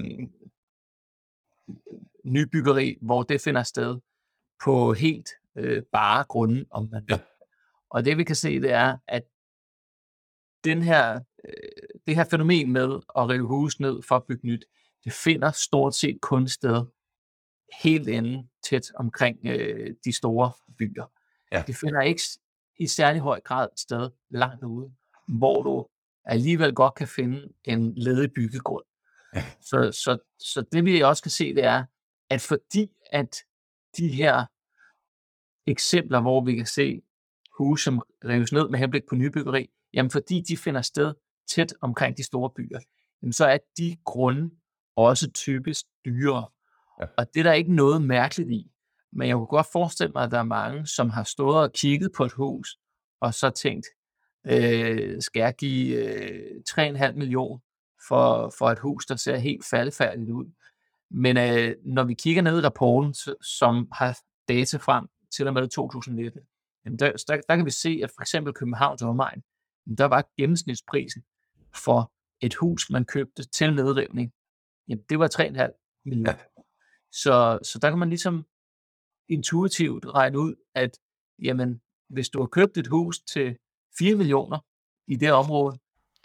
nybyggeri, 2.24 2.98
hvor 3.02 3.24
det 3.24 3.42
finder 3.42 3.64
sted 3.64 4.00
på 4.64 4.94
helt 4.94 5.30
øh, 5.56 5.84
bare 5.84 6.24
grunde, 6.24 6.66
om 6.70 6.90
man 6.92 7.04
vil. 7.08 7.14
Ja. 7.14 7.20
Og 7.90 8.06
det 8.06 8.18
vi 8.18 8.24
kan 8.24 8.36
se, 8.36 8.62
det 8.62 8.72
er, 8.72 8.98
at 9.08 9.24
den 10.64 10.82
her, 10.82 11.20
øh, 11.46 12.00
det 12.08 12.16
her 12.16 12.26
fænomen 12.32 12.72
med 12.72 13.00
at 13.18 13.30
rive 13.30 13.48
hus 13.48 13.80
ned 13.80 14.02
for 14.02 14.16
at 14.16 14.24
bygge 14.28 14.48
nyt, 14.48 14.66
det 15.04 15.14
finder 15.14 15.52
stort 15.52 15.96
set 15.96 16.22
kun 16.22 16.48
sted 16.48 16.86
helt 17.84 18.08
inde 18.08 18.48
tæt 18.70 18.92
omkring 18.96 19.38
øh, 19.46 19.96
de 20.06 20.14
store 20.14 20.52
byer. 20.78 21.12
Ja. 21.52 21.64
Det 21.68 21.76
finder 21.76 22.02
ikke 22.02 22.22
i 22.80 22.88
særlig 22.88 23.22
høj 23.22 23.40
grad 23.42 23.68
sted 23.76 24.10
langt 24.30 24.64
ude, 24.64 24.92
hvor 25.28 25.64
du 25.64 25.88
alligevel 26.26 26.74
godt 26.74 26.96
kan 26.96 27.08
finde 27.08 27.50
en 27.64 27.94
ledig 27.96 28.34
byggegrund. 28.34 28.84
Ja. 29.36 29.44
Så, 29.62 29.92
så, 29.92 30.18
så 30.40 30.62
det 30.72 30.86
vi 30.86 31.02
også 31.02 31.24
kan 31.24 31.32
se, 31.32 31.56
det 31.56 31.64
er, 31.64 31.86
at 32.30 32.42
fordi 32.42 32.92
at 33.12 33.38
de 33.98 34.08
her 34.08 34.46
eksempler, 35.68 36.22
hvor 36.22 36.44
vi 36.46 36.56
kan 36.56 36.66
se 36.66 37.02
huse, 37.58 37.84
som 37.84 38.02
rives 38.26 38.52
ned 38.52 38.70
med 38.70 38.80
henblik 38.80 39.04
på 39.10 39.16
nybyggeri, 39.16 39.70
jamen 39.94 40.12
fordi 40.12 40.42
de 40.42 40.58
finder 40.58 40.82
sted 40.82 41.14
tæt 41.50 41.74
omkring 41.82 42.18
de 42.18 42.24
store 42.24 42.50
byer, 42.50 42.80
jamen 43.22 43.34
så 43.34 43.46
er 43.46 43.58
de 43.78 43.98
grunde 44.06 44.52
også 44.96 45.32
typisk 45.32 45.86
dyrere. 46.06 46.50
Ja. 47.02 47.06
Og 47.18 47.34
det 47.34 47.40
er 47.40 47.44
der 47.44 47.54
ikke 47.54 47.74
noget 47.74 48.02
mærkeligt 48.02 48.52
i. 48.52 48.72
Men 49.14 49.28
jeg 49.28 49.36
kunne 49.36 49.48
godt 49.48 49.68
forestille 49.72 50.12
mig, 50.16 50.24
at 50.24 50.32
der 50.32 50.40
er 50.40 50.44
mange, 50.44 50.88
som 50.88 51.10
har 51.10 51.24
stået 51.24 51.58
og 51.58 51.72
kigget 51.74 52.12
på 52.18 52.26
et 52.26 52.32
hus, 52.32 52.78
og 53.22 53.34
så 53.34 53.50
tænkt, 53.50 53.88
øh, 54.48 55.22
skal 55.22 55.40
jeg 55.40 55.56
give 55.56 55.96
øh, 55.96 56.62
3,5 56.70 57.12
millioner 57.12 57.60
for, 58.08 58.54
for 58.58 58.70
et 58.70 58.80
hus, 58.80 59.06
der 59.06 59.16
ser 59.16 59.38
helt 59.38 59.66
faldefærdigt 59.66 60.30
ud. 60.30 60.46
Men 61.12 61.38
øh, 61.38 61.76
når 61.86 62.04
vi 62.04 62.14
kigger 62.14 62.42
ned 62.42 62.60
i 62.60 62.66
rapporten, 62.66 63.14
som 63.42 63.88
har 63.92 64.20
data 64.48 64.78
frem 64.78 65.08
til 65.32 65.48
og 65.48 65.54
med 65.54 65.68
2019, 65.68 66.42
jamen 66.86 67.00
der, 67.00 67.12
der, 67.28 67.42
der 67.50 67.56
kan 67.56 67.66
vi 67.66 67.72
se, 67.72 68.00
at 68.04 68.12
for 68.16 68.22
eksempel 68.22 68.54
Københavns 68.54 69.02
omegn, 69.02 69.44
der 69.98 70.06
var 70.06 70.30
gennemsnitsprisen 70.38 71.24
for 71.76 72.12
et 72.42 72.56
hus, 72.56 72.90
man 72.90 73.06
købte 73.06 73.44
til 73.44 73.76
nedrivning, 73.76 74.32
jamen 74.88 75.04
det 75.10 75.20
var 75.20 75.30
3,5 75.40 76.02
millioner. 76.06 76.32
Ja. 76.32 76.57
Så, 77.12 77.60
så 77.64 77.80
der 77.82 77.90
kan 77.90 78.00
man 78.00 78.10
ligesom 78.10 78.46
intuitivt 79.30 80.06
regne 80.06 80.40
ud, 80.40 80.56
at 80.76 81.00
jamen, 81.44 81.82
hvis 82.10 82.30
du 82.30 82.40
har 82.40 82.48
købt 82.48 82.78
et 82.78 82.88
hus 82.88 83.20
til 83.20 83.58
4 84.00 84.16
millioner 84.16 84.60
i 85.08 85.16
det 85.16 85.32
område, 85.32 85.80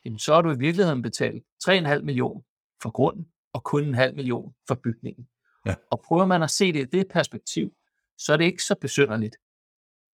jamen, 0.05 0.19
så 0.19 0.35
har 0.35 0.43
du 0.43 0.51
i 0.51 0.59
virkeligheden 0.59 1.03
betalt 1.03 1.45
3,5 1.69 1.99
millioner 2.03 2.41
for 2.83 2.91
grunden, 2.91 3.29
og 3.53 3.65
kun 3.65 3.85
en 3.85 3.95
halv 3.95 4.15
million 4.17 4.55
for 4.69 4.75
bygningen. 4.75 5.29
Ja. 5.67 5.75
Og 5.91 6.01
prøver 6.01 6.27
man 6.27 6.43
at 6.43 6.51
se 6.51 6.73
det 6.73 6.81
i 6.81 6.99
det 6.99 7.09
perspektiv, 7.11 7.73
så 8.19 8.33
er 8.33 8.37
det 8.37 8.45
ikke 8.45 8.63
så 8.63 8.75
besynderligt, 8.81 9.37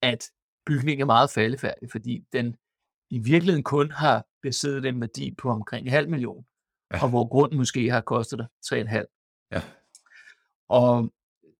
at 0.02 0.30
bygningen 0.66 1.00
er 1.00 1.06
meget 1.06 1.30
faldefærdig, 1.30 1.90
fordi 1.90 2.25
den 2.32 2.56
i 3.10 3.18
virkeligheden 3.18 3.64
kun 3.64 3.90
har 3.90 4.26
besiddet 4.42 4.87
en 4.87 5.00
værdi 5.00 5.34
på 5.34 5.50
omkring 5.50 5.87
en 5.87 5.92
halv 5.92 6.08
million, 6.08 6.44
Ja. 6.92 7.02
og 7.02 7.08
hvor 7.10 7.28
grunden 7.28 7.58
måske 7.58 7.90
har 7.90 8.00
kostet 8.00 8.38
dig 8.38 8.46
3,5. 8.64 9.48
Ja. 9.52 9.62
Og 10.68 11.12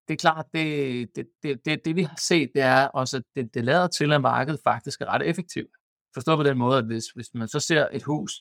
det 0.08 0.14
er 0.14 0.18
klart, 0.18 0.46
det, 0.54 1.16
det, 1.16 1.26
det, 1.42 1.64
det, 1.64 1.84
det 1.84 1.96
vi 1.96 2.02
har 2.02 2.18
set, 2.28 2.50
det 2.54 2.62
er 2.62 2.86
også, 2.86 3.16
at 3.16 3.22
det, 3.36 3.54
det 3.54 3.64
lader 3.64 3.86
til, 3.86 4.12
at 4.12 4.20
markedet 4.20 4.60
faktisk 4.64 5.00
er 5.00 5.06
ret 5.06 5.28
effektivt. 5.28 5.70
Forstå 6.14 6.36
på 6.36 6.42
den 6.42 6.58
måde, 6.58 6.78
at 6.78 6.86
hvis, 6.86 7.04
hvis 7.14 7.26
man 7.34 7.48
så 7.48 7.60
ser 7.60 7.88
et 7.92 8.02
hus, 8.02 8.32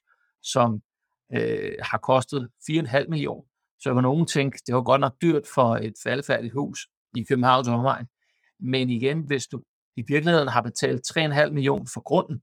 som 0.43 0.81
øh, 1.33 1.75
har 1.81 1.97
kostet 1.97 2.49
4,5 2.71 3.07
millioner, 3.09 3.43
så 3.79 3.93
kan 3.93 4.03
nogen 4.03 4.27
tænke, 4.27 4.59
det 4.67 4.75
var 4.75 4.81
godt 4.81 5.01
nok 5.01 5.13
dyrt 5.21 5.43
for 5.53 5.75
et 5.75 5.93
faldefærdigt 6.03 6.53
hus 6.53 6.79
i 7.17 7.23
Københavns 7.23 7.67
omegn. 7.67 8.05
Men 8.59 8.89
igen, 8.89 9.21
hvis 9.21 9.47
du 9.47 9.63
i 9.95 10.03
virkeligheden 10.07 10.47
har 10.47 10.61
betalt 10.61 11.17
3,5 11.17 11.49
millioner 11.49 11.85
for 11.93 12.01
grunden, 12.01 12.41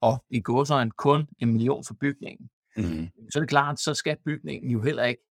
og 0.00 0.24
i 0.30 0.40
gåsøjne 0.40 0.90
kun 0.90 1.26
en 1.38 1.52
million 1.52 1.84
for 1.84 1.94
bygningen, 2.00 2.50
Mm. 2.76 3.08
så 3.32 3.38
er 3.38 3.40
det 3.40 3.48
klart, 3.48 3.80
så 3.80 3.94
skal 3.94 4.16
bygningen 4.24 4.70
jo 4.70 4.82
heller 4.82 5.04
ikke 5.04 5.22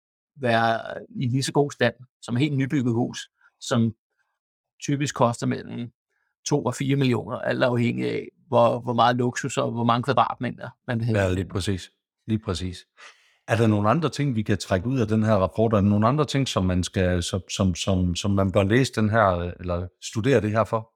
være 0.40 0.80
i 1.10 1.26
lige 1.26 1.42
så 1.42 1.52
god 1.52 1.70
stand 1.70 1.94
som 2.22 2.36
et 2.36 2.40
helt 2.40 2.56
nybygget 2.56 2.94
hus, 2.94 3.30
som 3.60 3.94
typisk 4.82 5.14
koster 5.14 5.46
mellem 5.46 5.90
2 6.48 6.64
og 6.64 6.74
4 6.74 6.96
millioner, 6.96 7.38
alt 7.38 7.62
afhængig 7.62 8.10
af, 8.10 8.28
hvor, 8.48 8.80
hvor 8.80 8.92
meget 8.92 9.16
luksus 9.16 9.58
og 9.58 9.70
hvor 9.70 9.84
mange 9.84 10.02
kvadratmeter 10.02 10.68
man 10.86 10.98
vil 10.98 11.06
have. 11.06 11.18
Ja, 11.18 11.32
lige 11.32 11.48
præcis. 11.48 11.90
Lige 12.26 12.38
præcis. 12.38 12.86
Er 13.48 13.56
der 13.56 13.66
nogle 13.66 13.90
andre 13.90 14.08
ting, 14.08 14.36
vi 14.36 14.42
kan 14.42 14.58
trække 14.58 14.86
ud 14.86 15.00
af 15.00 15.08
den 15.08 15.22
her 15.22 15.34
rapport? 15.34 15.72
Er 15.72 15.76
der 15.76 15.88
nogle 15.88 16.08
andre 16.08 16.24
ting, 16.24 16.48
som 16.48 16.64
man 16.64 16.82
skal, 16.82 17.22
som, 17.22 17.40
som, 17.48 17.74
som, 17.74 18.14
som 18.14 18.30
man 18.30 18.52
bør 18.52 18.62
læse 18.62 18.92
den 18.92 19.10
her, 19.10 19.52
eller 19.60 19.88
studere 20.02 20.40
det 20.40 20.50
her 20.50 20.64
for? 20.64 20.92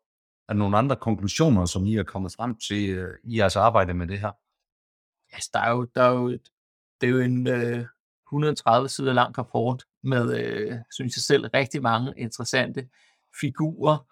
Er 0.48 0.52
der 0.52 0.58
nogle 0.58 0.78
andre 0.78 0.96
konklusioner, 0.96 1.64
som 1.64 1.86
I 1.86 1.96
er 1.96 2.02
kommet 2.02 2.32
frem 2.32 2.56
til 2.68 2.90
øh, 2.90 3.14
i 3.24 3.38
jeres 3.38 3.56
arbejde 3.56 3.94
med 3.94 4.06
det 4.06 4.18
her? 4.18 4.30
Altså, 5.32 5.50
der 5.52 5.60
er 5.60 5.70
jo, 5.70 5.86
der 5.94 6.02
er 6.02 6.12
jo 6.12 6.28
et, 6.28 6.48
det 7.00 7.06
er 7.06 7.10
jo 7.10 7.18
en 7.18 7.46
øh, 7.46 7.86
130 8.32 8.88
sider 8.88 9.12
lang 9.12 9.38
rapport 9.38 9.84
med, 10.02 10.38
øh, 10.38 10.72
synes 10.90 11.16
jeg 11.16 11.22
selv, 11.22 11.50
rigtig 11.54 11.82
mange 11.82 12.14
interessante 12.16 12.88
figurer. 13.40 14.06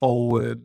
Og 0.00 0.42
øh, 0.42 0.56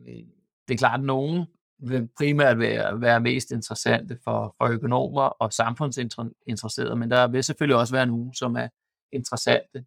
det 0.68 0.74
er 0.74 0.78
klart, 0.78 1.00
at 1.00 1.06
nogen 1.06 1.46
vil 1.78 2.08
primært 2.16 2.58
være, 2.58 3.00
være 3.00 3.20
mest 3.20 3.50
interessante 3.50 4.18
for, 4.24 4.54
for 4.58 4.68
økonomer 4.68 5.22
og 5.22 5.52
samfundsinteresserede, 5.52 6.96
men 6.96 7.10
der 7.10 7.28
vil 7.28 7.44
selvfølgelig 7.44 7.76
også 7.76 7.94
være 7.94 8.06
nogen, 8.06 8.34
som 8.34 8.56
er 8.56 8.68
interessante 9.12 9.84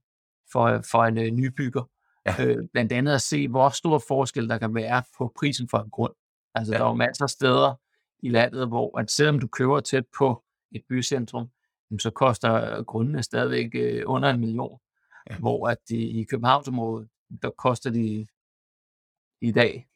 for, 0.52 0.82
for 0.92 1.06
en 1.06 1.18
øh, 1.18 1.32
nybygger. 1.32 1.90
Ja. 2.26 2.46
Øh, 2.46 2.58
blandt 2.74 2.92
andet 2.92 3.14
at 3.14 3.22
se, 3.22 3.48
hvor 3.48 3.70
stor 3.70 4.04
forskel 4.08 4.50
der 4.50 4.58
kan 4.58 4.76
være 4.76 5.04
på 5.18 5.34
prisen 5.40 5.70
for 5.70 5.78
en 5.78 5.90
grund. 5.90 6.14
Altså, 6.56 6.74
ja. 6.74 6.78
der 6.78 6.86
er 6.86 6.90
jo 6.90 6.96
masser 6.96 7.24
af 7.24 7.30
steder 7.30 7.76
i 8.24 8.30
landet, 8.30 8.68
hvor 8.68 9.00
at 9.00 9.12
selvom 9.12 9.40
du 9.40 9.48
køber 9.48 9.80
tæt 9.80 10.04
på 10.18 10.44
et 10.72 10.82
bycentrum, 10.90 11.50
så 12.00 12.10
koster 12.10 12.84
grundene 12.84 13.24
stadigvæk 13.24 13.70
øh, 13.74 14.04
under 14.06 14.30
en 14.30 14.40
million. 14.40 14.80
Ja. 15.30 15.38
Hvor 15.38 15.68
at 15.68 15.78
de, 15.90 15.98
i 15.98 16.24
Københavnsområdet, 16.24 17.10
der 17.42 17.50
koster 17.50 17.90
de 17.90 18.28
i 19.42 19.52
dag 19.52 19.88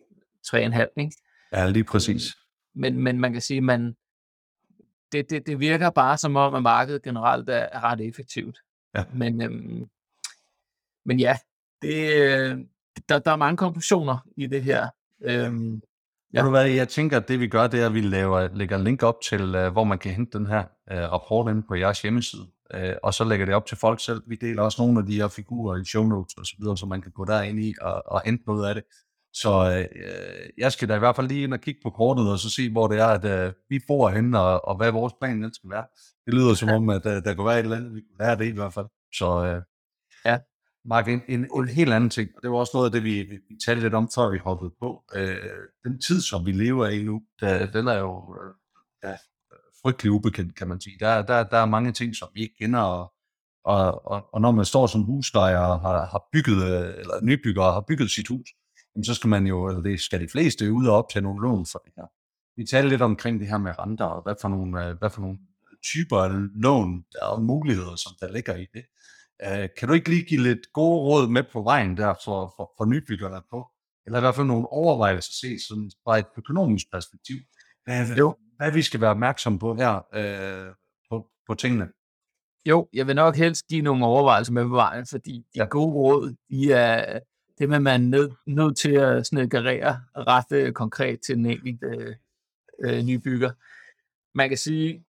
3,5, 0.47 0.87
ikke? 0.97 1.15
Ja, 1.51 1.69
lige 1.69 1.83
præcis. 1.83 2.37
Men, 2.75 2.97
men 2.97 3.19
man 3.19 3.33
kan 3.33 3.41
sige, 3.41 3.61
man, 3.61 3.95
det, 5.11 5.29
det, 5.29 5.47
det 5.47 5.59
virker 5.59 5.89
bare 5.89 6.17
som 6.17 6.35
om, 6.35 6.55
at 6.55 6.63
markedet 6.63 7.03
generelt 7.03 7.49
er, 7.49 7.53
er 7.53 7.83
ret 7.83 8.01
effektivt. 8.01 8.59
Ja. 8.95 9.05
Men, 9.13 9.41
øhm, 9.41 9.89
men 11.05 11.19
ja, 11.19 11.37
det, 11.81 12.13
øh, 12.13 12.57
der, 13.09 13.19
der 13.19 13.31
er 13.31 13.35
mange 13.35 13.57
konklusioner 13.57 14.17
i 14.37 14.47
det 14.47 14.63
her. 14.63 14.89
Øhm, 15.21 15.81
ja. 16.33 16.39
Ved 16.39 16.45
du 16.45 16.49
hvad, 16.49 16.65
jeg 16.65 16.89
tænker, 16.89 17.17
at 17.17 17.27
det 17.27 17.39
vi 17.39 17.47
gør, 17.47 17.67
det 17.67 17.81
er, 17.81 17.85
at 17.85 17.93
vi 17.93 18.01
laver, 18.01 18.49
lægger 18.53 18.77
link 18.77 19.03
op 19.03 19.21
til, 19.21 19.55
uh, 19.55 19.67
hvor 19.67 19.83
man 19.83 19.99
kan 19.99 20.11
hente 20.11 20.37
den 20.37 20.47
her 20.47 20.63
uh, 20.91 20.97
rapport 20.97 21.51
ind 21.51 21.63
på 21.67 21.75
jeres 21.75 22.01
hjemmeside. 22.01 22.47
Uh, 22.73 22.95
og 23.03 23.13
så 23.13 23.23
lægger 23.23 23.45
det 23.45 23.55
op 23.55 23.65
til 23.65 23.77
folk 23.77 24.03
selv. 24.03 24.21
Vi 24.27 24.35
deler 24.35 24.61
også 24.61 24.81
nogle 24.81 24.99
af 24.99 25.05
de 25.05 25.15
her 25.15 25.27
figurer 25.27 25.81
i 25.81 25.85
show 25.85 26.03
notes 26.03 26.33
og 26.33 26.45
så 26.45 26.55
videre, 26.59 26.77
så 26.77 26.85
man 26.85 27.01
kan 27.01 27.11
gå 27.11 27.25
derind 27.25 27.59
i 27.59 27.73
og, 27.81 28.03
og 28.05 28.21
hente 28.25 28.43
noget 28.47 28.69
af 28.69 28.75
det. 28.75 28.83
Så 29.33 29.51
øh, 29.77 29.99
jeg 30.57 30.71
skal 30.71 30.89
da 30.89 30.95
i 30.95 30.99
hvert 30.99 31.15
fald 31.15 31.27
lige 31.27 31.43
ind 31.43 31.53
og 31.53 31.59
kigge 31.59 31.79
på 31.83 31.89
kortet, 31.89 32.31
og 32.31 32.39
så 32.39 32.49
se, 32.49 32.71
hvor 32.71 32.87
det 32.87 32.99
er, 32.99 33.07
at 33.07 33.25
øh, 33.25 33.53
vi 33.69 33.79
bor 33.87 34.09
henne, 34.09 34.39
og, 34.39 34.67
og 34.67 34.77
hvad 34.77 34.91
vores 34.91 35.13
plan 35.21 35.53
skal 35.53 35.69
være. 35.69 35.85
Det 36.25 36.33
lyder 36.33 36.53
som 36.53 36.69
om, 36.69 36.89
at 36.89 37.05
øh, 37.05 37.23
der 37.23 37.33
kunne 37.33 37.47
være 37.47 37.59
et 37.59 37.63
eller 37.63 37.77
andet, 37.77 37.95
vi 37.95 38.01
kunne 38.01 38.25
lære 38.25 38.37
det 38.37 38.45
i 38.45 38.51
hvert 38.51 38.73
fald. 38.73 38.85
Så 39.13 39.45
øh, 39.45 39.61
Mark, 40.85 41.07
en, 41.07 41.21
en, 41.27 41.47
en 41.55 41.67
helt 41.67 41.93
anden 41.93 42.09
ting, 42.09 42.29
det 42.41 42.51
var 42.51 42.57
også 42.57 42.71
noget 42.73 42.85
af 42.85 42.91
det, 42.91 43.03
vi, 43.03 43.23
vi, 43.23 43.39
talte 43.65 43.81
lidt 43.81 43.93
om, 43.93 44.09
før 44.15 44.29
vi 44.29 44.37
hoppede 44.37 44.71
på. 44.79 45.03
Øh, 45.15 45.37
den 45.83 46.01
tid, 46.01 46.21
som 46.21 46.45
vi 46.45 46.51
lever 46.51 46.87
i 46.87 47.03
nu, 47.03 47.21
der, 47.39 47.65
den 47.71 47.87
er 47.87 47.97
jo 47.97 48.35
ja, 49.03 49.15
frygtelig 49.81 50.11
ubekendt, 50.11 50.55
kan 50.55 50.67
man 50.67 50.81
sige. 50.81 50.97
Der, 50.99 51.21
der, 51.21 51.43
der 51.43 51.57
er 51.57 51.65
mange 51.65 51.91
ting, 51.91 52.15
som 52.15 52.27
vi 52.33 52.41
ikke 52.41 52.55
kender, 52.59 52.79
og, 52.79 53.13
og, 53.65 54.07
og, 54.07 54.33
og 54.33 54.41
når 54.41 54.51
man 54.51 54.65
står 54.65 54.87
som 54.87 55.01
huslejer 55.01 55.57
og 55.57 55.79
har, 55.79 56.05
har 56.05 56.23
bygget, 56.33 56.63
øh, 56.63 56.93
eller 56.99 57.19
nybygger 57.23 57.63
har 57.63 57.85
bygget 57.87 58.11
sit 58.11 58.27
hus, 58.27 58.49
jamen, 58.95 59.05
så 59.05 59.13
skal 59.13 59.27
man 59.27 59.47
jo, 59.47 59.67
eller 59.67 59.81
det 59.81 60.01
skal 60.01 60.21
de 60.21 60.27
fleste, 60.31 60.71
ud 60.71 60.87
og 60.87 60.97
optage 60.97 61.23
nogle 61.23 61.41
lån 61.41 61.65
for 61.71 61.79
det 61.85 61.93
her. 61.97 62.05
Vi 62.57 62.65
talte 62.65 62.89
lidt 62.89 63.01
omkring 63.01 63.39
det 63.39 63.47
her 63.47 63.57
med 63.57 63.79
renter, 63.79 64.05
og 64.05 64.23
hvad 64.23 64.35
for 64.41 64.49
nogle, 64.49 64.85
øh, 64.85 64.97
hvad 64.97 65.09
for 65.09 65.21
nogle 65.21 65.37
typer 65.83 66.17
af 66.17 66.29
lån 66.55 67.03
og 67.21 67.41
muligheder, 67.41 67.95
som 67.95 68.11
der 68.21 68.31
ligger 68.31 68.55
i 68.55 68.67
det. 68.73 68.85
Uh, 69.47 69.67
kan 69.77 69.87
du 69.87 69.93
ikke 69.93 70.09
lige 70.09 70.25
give 70.25 70.41
lidt 70.41 70.73
gode 70.73 70.99
råd 70.99 71.27
med 71.27 71.43
på 71.51 71.61
vejen 71.61 71.97
der 71.97 72.13
for, 72.25 72.53
for, 72.55 72.73
for 72.77 72.85
nybyggerne 72.85 73.41
på? 73.49 73.67
Eller 74.05 74.19
i 74.19 74.21
hvert 74.21 74.35
fald 74.35 74.47
nogle 74.47 74.67
overvejelser 74.67 75.31
se 75.41 75.67
sådan 75.67 75.91
fra 76.03 76.17
et 76.17 76.25
økonomisk 76.37 76.91
perspektiv. 76.91 77.37
Hvad, 77.83 78.15
jo. 78.17 78.35
hvad 78.57 78.71
vi 78.71 78.81
skal 78.81 79.01
være 79.01 79.09
opmærksom 79.09 79.59
på 79.59 79.75
her 79.75 79.95
uh, 79.95 80.75
på, 81.09 81.27
på 81.47 81.55
tingene? 81.55 81.89
Jo, 82.65 82.87
jeg 82.93 83.07
vil 83.07 83.15
nok 83.15 83.35
helst 83.35 83.67
give 83.67 83.81
nogle 83.81 84.05
overvejelser 84.05 84.53
med 84.53 84.63
på 84.63 84.69
vejen, 84.75 85.05
fordi 85.05 85.37
de 85.37 85.59
ja. 85.59 85.65
gode 85.65 85.93
råd, 85.93 86.35
de 86.49 86.73
er, 86.73 87.19
det 87.57 87.73
er 87.73 87.79
man 87.79 88.01
nødt 88.01 88.33
nød 88.47 88.73
til 88.73 88.91
at 88.91 89.25
snedkerere 89.25 90.03
ret 90.15 90.51
øh, 90.51 90.73
konkret 90.73 91.21
til 91.21 91.35
den 91.35 91.45
enkelte 91.45 91.85
øh, 91.85 92.15
øh, 92.83 93.03
nybygger. 93.03 93.51
Man 94.37 94.49
kan 94.49 94.57
sige, 94.57 95.05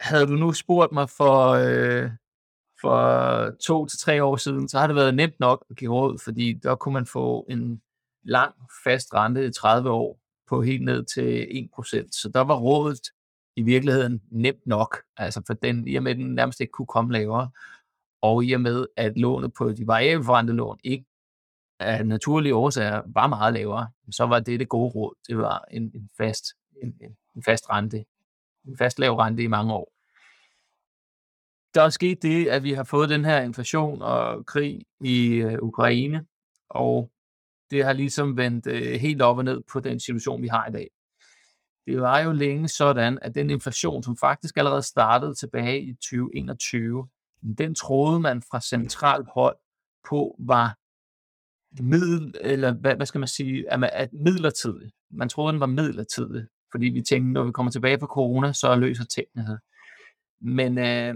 havde 0.00 0.26
du 0.26 0.32
nu 0.32 0.52
spurgt 0.52 0.92
mig 0.92 1.10
for, 1.10 1.48
øh, 1.50 2.10
for 2.84 3.50
to 3.60 3.86
til 3.86 3.98
tre 3.98 4.24
år 4.24 4.36
siden, 4.36 4.68
så 4.68 4.78
har 4.78 4.86
det 4.86 4.96
været 4.96 5.14
nemt 5.14 5.40
nok 5.40 5.64
at 5.70 5.76
give 5.76 5.92
råd, 5.92 6.18
fordi 6.24 6.52
der 6.52 6.74
kunne 6.74 6.94
man 6.94 7.06
få 7.06 7.46
en 7.50 7.82
lang 8.24 8.54
fast 8.84 9.14
rente 9.14 9.46
i 9.46 9.50
30 9.52 9.90
år 9.90 10.18
på 10.48 10.62
helt 10.62 10.84
ned 10.84 11.04
til 11.04 11.68
1%. 11.80 12.08
Så 12.12 12.30
der 12.34 12.40
var 12.40 12.56
rådet 12.56 13.00
i 13.56 13.62
virkeligheden 13.62 14.22
nemt 14.30 14.66
nok, 14.66 14.96
altså 15.16 15.42
for 15.46 15.54
den, 15.54 15.88
i 15.88 15.96
og 15.96 16.02
med 16.02 16.10
at 16.10 16.16
den 16.16 16.34
nærmest 16.34 16.60
ikke 16.60 16.70
kunne 16.70 16.86
komme 16.86 17.12
lavere, 17.12 17.50
og 18.22 18.44
i 18.44 18.52
og 18.52 18.60
med 18.60 18.86
at 18.96 19.18
lånet 19.18 19.52
på 19.52 19.72
de 19.72 19.86
variable 19.86 20.52
lån 20.52 20.78
ikke 20.84 21.04
af 21.80 22.06
naturlige 22.06 22.54
årsager 22.54 23.02
var 23.06 23.26
meget 23.26 23.54
lavere, 23.54 23.88
så 24.10 24.24
var 24.26 24.40
det 24.40 24.60
det 24.60 24.68
gode 24.68 24.90
råd. 24.90 25.14
Det 25.28 25.38
var 25.38 25.64
en, 25.70 25.82
en, 25.82 26.10
fast, 26.16 26.44
en, 26.82 26.94
en 27.36 27.42
fast 27.42 27.70
rente, 27.70 28.04
en 28.68 28.76
fast 28.78 28.98
lav 28.98 29.14
rente 29.14 29.42
i 29.42 29.46
mange 29.46 29.74
år. 29.74 29.93
Der 31.74 31.82
er 31.82 31.90
sket 31.90 32.22
det, 32.22 32.46
at 32.46 32.62
vi 32.62 32.72
har 32.72 32.84
fået 32.84 33.08
den 33.08 33.24
her 33.24 33.40
inflation 33.40 34.02
og 34.02 34.46
krig 34.46 34.86
i 35.00 35.34
øh, 35.34 35.58
Ukraine, 35.62 36.24
og 36.70 37.10
det 37.70 37.84
har 37.84 37.92
ligesom 37.92 38.36
vendt 38.36 38.66
øh, 38.66 39.00
helt 39.00 39.22
op 39.22 39.38
og 39.38 39.44
ned 39.44 39.62
på 39.72 39.80
den 39.80 40.00
situation, 40.00 40.42
vi 40.42 40.48
har 40.48 40.66
i 40.66 40.72
dag. 40.72 40.90
Det 41.86 42.00
var 42.00 42.20
jo 42.20 42.32
længe 42.32 42.68
sådan, 42.68 43.18
at 43.22 43.34
den 43.34 43.50
inflation, 43.50 44.02
som 44.02 44.16
faktisk 44.16 44.56
allerede 44.56 44.82
startede 44.82 45.34
tilbage 45.34 45.82
i 45.82 45.94
2021, 45.94 47.08
den 47.58 47.74
troede 47.74 48.20
man 48.20 48.42
fra 48.50 48.60
centralt 48.60 49.28
hold 49.34 49.56
på 50.08 50.36
var 50.38 50.76
middel, 51.82 52.34
eller 52.40 52.72
hvad, 52.72 52.96
hvad 52.96 53.06
skal 53.06 53.18
man 53.18 53.28
sige, 53.28 53.72
at, 53.72 53.84
at 53.92 54.12
midlertidig. 54.12 54.92
Man 55.10 55.28
troede, 55.28 55.52
den 55.52 55.60
var 55.60 55.66
midlertidig, 55.66 56.46
fordi 56.70 56.86
vi 56.86 57.02
tænkte, 57.02 57.32
når 57.32 57.44
vi 57.44 57.52
kommer 57.52 57.72
tilbage 57.72 57.98
fra 57.98 58.06
corona, 58.06 58.52
så 58.52 58.76
løser 58.76 59.04
tingene 59.04 59.46
her. 59.46 59.56
Men 60.40 60.78
øh, 60.78 61.14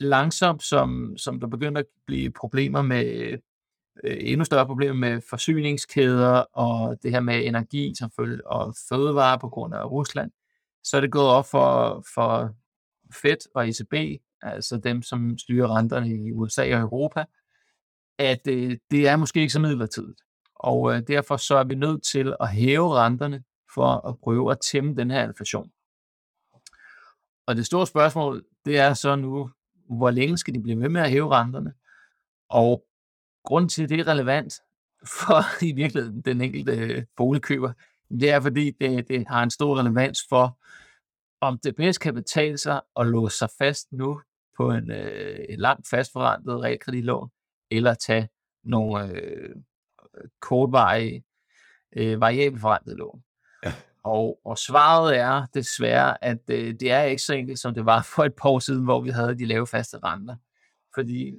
langsomt, 0.00 0.62
som, 0.62 1.14
som 1.16 1.40
der 1.40 1.46
begynder 1.46 1.80
at 1.80 1.86
blive 2.06 2.30
problemer 2.30 2.82
med, 2.82 3.32
øh, 4.04 4.16
endnu 4.20 4.44
større 4.44 4.66
problemer 4.66 4.94
med 4.94 5.20
forsyningskæder, 5.30 6.44
og 6.52 6.98
det 7.02 7.10
her 7.10 7.20
med 7.20 7.44
energi 7.44 7.94
som 7.98 8.10
følge, 8.16 8.46
og 8.46 8.74
fødevare 8.88 9.38
på 9.38 9.48
grund 9.48 9.74
af 9.74 9.90
Rusland, 9.90 10.30
så 10.84 10.96
er 10.96 11.00
det 11.00 11.12
gået 11.12 11.28
op 11.28 11.46
for, 11.46 12.04
for 12.14 12.54
Fed 13.22 13.36
og 13.54 13.68
ECB, 13.68 14.22
altså 14.42 14.76
dem, 14.76 15.02
som 15.02 15.38
styrer 15.38 15.76
renterne 15.76 16.08
i 16.08 16.32
USA 16.32 16.74
og 16.74 16.80
Europa, 16.80 17.24
at 18.18 18.46
øh, 18.48 18.76
det 18.90 19.08
er 19.08 19.16
måske 19.16 19.40
ikke 19.40 19.52
så 19.52 19.60
midlertidigt. 19.60 20.20
Og 20.54 20.94
øh, 20.94 21.02
derfor 21.08 21.36
så 21.36 21.56
er 21.56 21.64
vi 21.64 21.74
nødt 21.74 22.02
til 22.02 22.34
at 22.40 22.48
hæve 22.48 22.94
renterne 22.94 23.44
for 23.74 24.08
at 24.08 24.18
prøve 24.18 24.52
at 24.52 24.60
tæmme 24.60 24.94
den 24.94 25.10
her 25.10 25.28
inflation. 25.28 25.70
Og 27.46 27.56
det 27.56 27.66
store 27.66 27.86
spørgsmål, 27.86 28.44
det 28.64 28.78
er 28.78 28.94
så 28.94 29.16
nu, 29.16 29.50
hvor 29.88 30.10
længe 30.10 30.38
skal 30.38 30.54
de 30.54 30.62
blive 30.62 30.80
ved 30.80 30.88
med 30.88 31.00
at 31.00 31.10
hæve 31.10 31.34
renterne? 31.34 31.72
Og 32.48 32.84
grund 33.44 33.68
til, 33.68 33.82
at 33.82 33.88
det 33.88 34.00
er 34.00 34.08
relevant 34.08 34.54
for 35.20 35.64
i 35.64 35.72
virkeligheden 35.72 36.20
den 36.20 36.40
enkelte 36.40 36.72
øh, 36.72 37.04
boligkøber, 37.16 37.72
det 38.10 38.30
er, 38.30 38.40
fordi 38.40 38.70
det, 38.70 39.08
det 39.08 39.28
har 39.28 39.42
en 39.42 39.50
stor 39.50 39.78
relevans 39.78 40.18
for, 40.28 40.58
om 41.40 41.58
det 41.58 41.76
bedst 41.76 42.00
kan 42.00 42.14
betale 42.14 42.58
sig 42.58 42.80
at 42.96 43.06
låse 43.06 43.38
sig 43.38 43.48
fast 43.58 43.92
nu 43.92 44.20
på 44.56 44.70
en, 44.70 44.90
øh, 44.90 45.38
en 45.48 45.60
langt 45.60 45.88
fastforrentet 45.88 46.62
realkreditlån, 46.62 47.30
eller 47.70 47.94
tage 47.94 48.28
nogle 48.64 49.12
øh, 49.12 49.56
kortvarige 50.40 51.24
øh, 51.96 52.20
variabelforrentede 52.20 52.96
lån. 52.96 53.22
Og, 54.08 54.38
og 54.44 54.58
svaret 54.58 55.16
er 55.16 55.46
desværre, 55.54 56.24
at 56.24 56.40
øh, 56.50 56.74
det 56.80 56.90
er 56.90 57.02
ikke 57.02 57.22
så 57.22 57.34
enkelt, 57.34 57.58
som 57.58 57.74
det 57.74 57.86
var 57.86 58.02
for 58.14 58.24
et 58.24 58.34
par 58.34 58.48
år 58.48 58.58
siden, 58.58 58.84
hvor 58.84 59.00
vi 59.00 59.10
havde 59.10 59.38
de 59.38 59.44
lave 59.44 59.66
faste 59.66 59.98
renter. 59.98 60.36
Fordi 60.94 61.32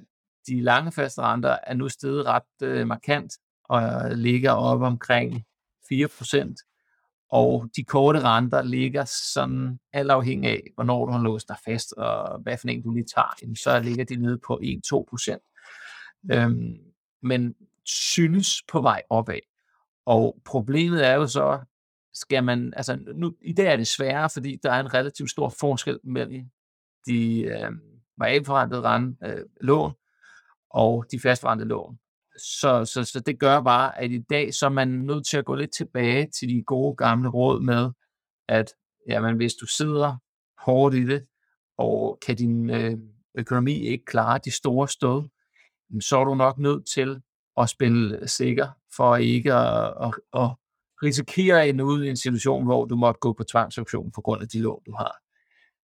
de 0.46 0.60
lange 0.60 0.92
faste 0.92 1.20
renter 1.20 1.56
er 1.62 1.74
nu 1.74 1.88
steget 1.88 2.26
ret 2.26 2.62
øh, 2.62 2.86
markant 2.86 3.32
og 3.64 4.10
ligger 4.10 4.52
op 4.52 4.80
omkring 4.80 5.44
4%. 5.92 7.26
Og 7.32 7.68
de 7.76 7.84
korte 7.84 8.20
renter 8.20 8.62
ligger 8.62 9.04
sådan 9.34 9.78
alt 9.92 10.10
afhængig 10.10 10.50
af, 10.50 10.62
hvornår 10.74 11.06
du 11.06 11.12
har 11.12 11.22
låst 11.22 11.48
dig 11.48 11.56
fast, 11.64 11.92
og 11.92 12.40
hvad 12.42 12.58
for 12.58 12.68
en 12.68 12.82
du 12.82 12.90
lige 12.90 13.06
tager, 13.14 13.54
så 13.64 13.80
ligger 13.80 14.04
de 14.04 14.16
nede 14.16 14.38
på 14.46 14.60
1-2% 14.62 15.50
øhm, 16.32 16.78
men 17.22 17.54
synes 17.84 18.62
på 18.68 18.80
vej 18.80 19.02
opad. 19.10 19.38
Og 20.06 20.40
problemet 20.44 21.06
er 21.06 21.14
jo 21.14 21.26
så, 21.26 21.58
skal 22.14 22.44
man, 22.44 22.72
altså 22.76 22.98
nu, 23.14 23.34
i 23.42 23.52
dag 23.52 23.72
er 23.72 23.76
det 23.76 23.86
sværere, 23.86 24.30
fordi 24.30 24.56
der 24.62 24.72
er 24.72 24.80
en 24.80 24.94
relativt 24.94 25.30
stor 25.30 25.48
forskel 25.60 25.98
mellem 26.04 26.44
de 27.06 27.42
øh, 27.42 27.70
variabelforrentede 28.18 28.82
rente, 28.82 29.26
øh, 29.26 29.44
lån 29.60 29.92
og 30.70 31.04
de 31.12 31.20
fastforrentede 31.20 31.68
lån. 31.68 31.98
Så, 32.38 32.84
så, 32.84 33.04
så 33.04 33.20
det 33.20 33.40
gør 33.40 33.60
bare, 33.60 33.98
at 33.98 34.10
i 34.10 34.18
dag 34.30 34.54
så 34.54 34.66
er 34.66 34.70
man 34.70 34.88
nødt 34.88 35.26
til 35.26 35.36
at 35.36 35.44
gå 35.44 35.54
lidt 35.54 35.72
tilbage 35.72 36.28
til 36.38 36.48
de 36.48 36.62
gode 36.66 36.96
gamle 36.96 37.28
råd 37.28 37.60
med, 37.62 37.90
at 38.48 38.74
jamen, 39.08 39.36
hvis 39.36 39.54
du 39.54 39.66
sidder 39.66 40.16
hårdt 40.64 40.94
i 40.94 41.06
det, 41.06 41.26
og 41.78 42.18
kan 42.26 42.36
din 42.36 42.70
øh, 42.70 42.98
økonomi 43.34 43.86
ikke 43.86 44.04
klare 44.04 44.40
de 44.44 44.50
store 44.50 44.88
stød, 44.88 45.28
så 46.00 46.18
er 46.18 46.24
du 46.24 46.34
nok 46.34 46.58
nødt 46.58 46.86
til 46.86 47.22
at 47.56 47.68
spille 47.68 48.28
sikker, 48.28 48.68
for 48.96 49.16
ikke 49.16 49.54
at, 49.54 49.94
at, 50.00 50.14
at 50.34 50.50
risikere 51.02 51.68
en 51.68 51.80
ud 51.80 52.04
i 52.04 52.08
en 52.08 52.16
situation, 52.16 52.64
hvor 52.64 52.84
du 52.84 52.96
måtte 52.96 53.18
gå 53.18 53.32
på 53.32 53.44
tvangsauktion 53.44 54.12
på 54.12 54.20
grund 54.20 54.42
af 54.42 54.48
de 54.48 54.60
lån, 54.60 54.82
du 54.86 54.92
har. 54.92 55.16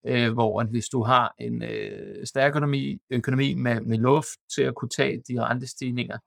Øh, 0.07 0.33
hvor 0.33 0.61
at 0.61 0.67
hvis 0.67 0.89
du 0.89 1.03
har 1.03 1.35
en 1.39 1.63
øh, 1.63 2.27
stærk 2.27 2.51
økonomi, 2.51 2.99
økonomi 3.11 3.55
med, 3.55 3.81
med 3.81 3.99
luft 3.99 4.39
til 4.55 4.63
at 4.63 4.75
kunne 4.75 4.89
tage 4.89 5.23
de 5.29 5.43
rentestigninger, 5.43 6.19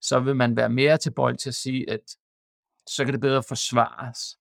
så 0.00 0.20
vil 0.20 0.36
man 0.36 0.56
være 0.56 0.68
mere 0.68 0.98
tilbøjelig 0.98 1.38
til 1.38 1.48
at 1.48 1.54
sige, 1.54 1.90
at 1.90 2.00
så 2.86 3.04
kan 3.04 3.14
det 3.14 3.20
bedre 3.20 3.42
forsvares 3.48 4.38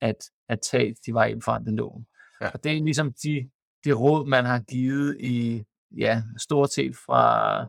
at, 0.00 0.16
at 0.48 0.60
tage 0.60 0.96
de 1.06 1.14
variabelforrentede 1.14 1.76
lån. 1.76 2.06
Ja. 2.40 2.50
Og 2.50 2.64
det 2.64 2.72
er 2.72 2.84
ligesom 2.84 3.12
de, 3.12 3.50
de 3.84 3.92
råd, 3.92 4.26
man 4.26 4.44
har 4.44 4.58
givet 4.60 5.16
i, 5.20 5.64
ja, 5.96 6.22
stort 6.38 6.72
set 6.72 6.96
fra, 6.96 7.60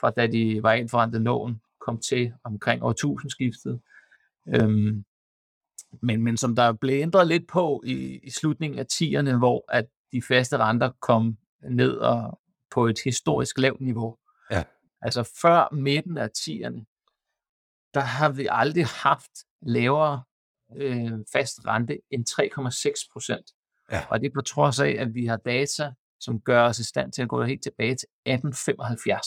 fra 0.00 0.10
da 0.10 0.26
de 0.26 0.62
variabelforrentede 0.62 1.22
lån 1.22 1.60
kom 1.80 2.00
til 2.00 2.32
omkring 2.44 2.82
årtusindskiftet. 2.82 3.80
Øhm, 4.48 5.04
men, 6.02 6.22
men 6.22 6.36
som 6.36 6.56
der 6.56 6.72
blev 6.72 7.02
ændret 7.02 7.28
lidt 7.28 7.48
på 7.48 7.82
i, 7.86 8.18
i 8.22 8.30
slutningen 8.30 8.78
af 8.78 8.86
10'erne, 8.92 9.36
hvor 9.36 9.64
at 9.68 9.86
de 10.12 10.22
faste 10.22 10.56
renter 10.56 10.90
kom 11.00 11.36
ned 11.70 11.92
og 11.92 12.40
på 12.70 12.86
et 12.86 12.98
historisk 13.04 13.58
lavt 13.58 13.80
niveau. 13.80 14.16
Ja. 14.50 14.64
Altså 15.02 15.30
før 15.42 15.74
midten 15.74 16.18
af 16.18 16.28
10'erne, 16.38 16.84
der 17.94 18.00
har 18.00 18.28
vi 18.28 18.48
aldrig 18.50 18.86
haft 18.86 19.30
lavere 19.62 20.22
øh, 20.76 21.12
fast 21.32 21.66
rente 21.66 21.98
end 22.10 22.26
3,6 22.30 23.12
procent. 23.12 23.46
Ja. 23.92 24.06
Og 24.10 24.20
det 24.20 24.26
er 24.26 24.34
på 24.34 24.40
trods 24.40 24.80
af, 24.80 24.96
at 24.98 25.14
vi 25.14 25.26
har 25.26 25.36
data, 25.36 25.92
som 26.20 26.40
gør 26.40 26.62
os 26.62 26.78
i 26.78 26.84
stand 26.84 27.12
til 27.12 27.22
at 27.22 27.28
gå 27.28 27.42
helt 27.42 27.62
tilbage 27.62 27.94
til 27.94 28.08
1875. 28.26 29.26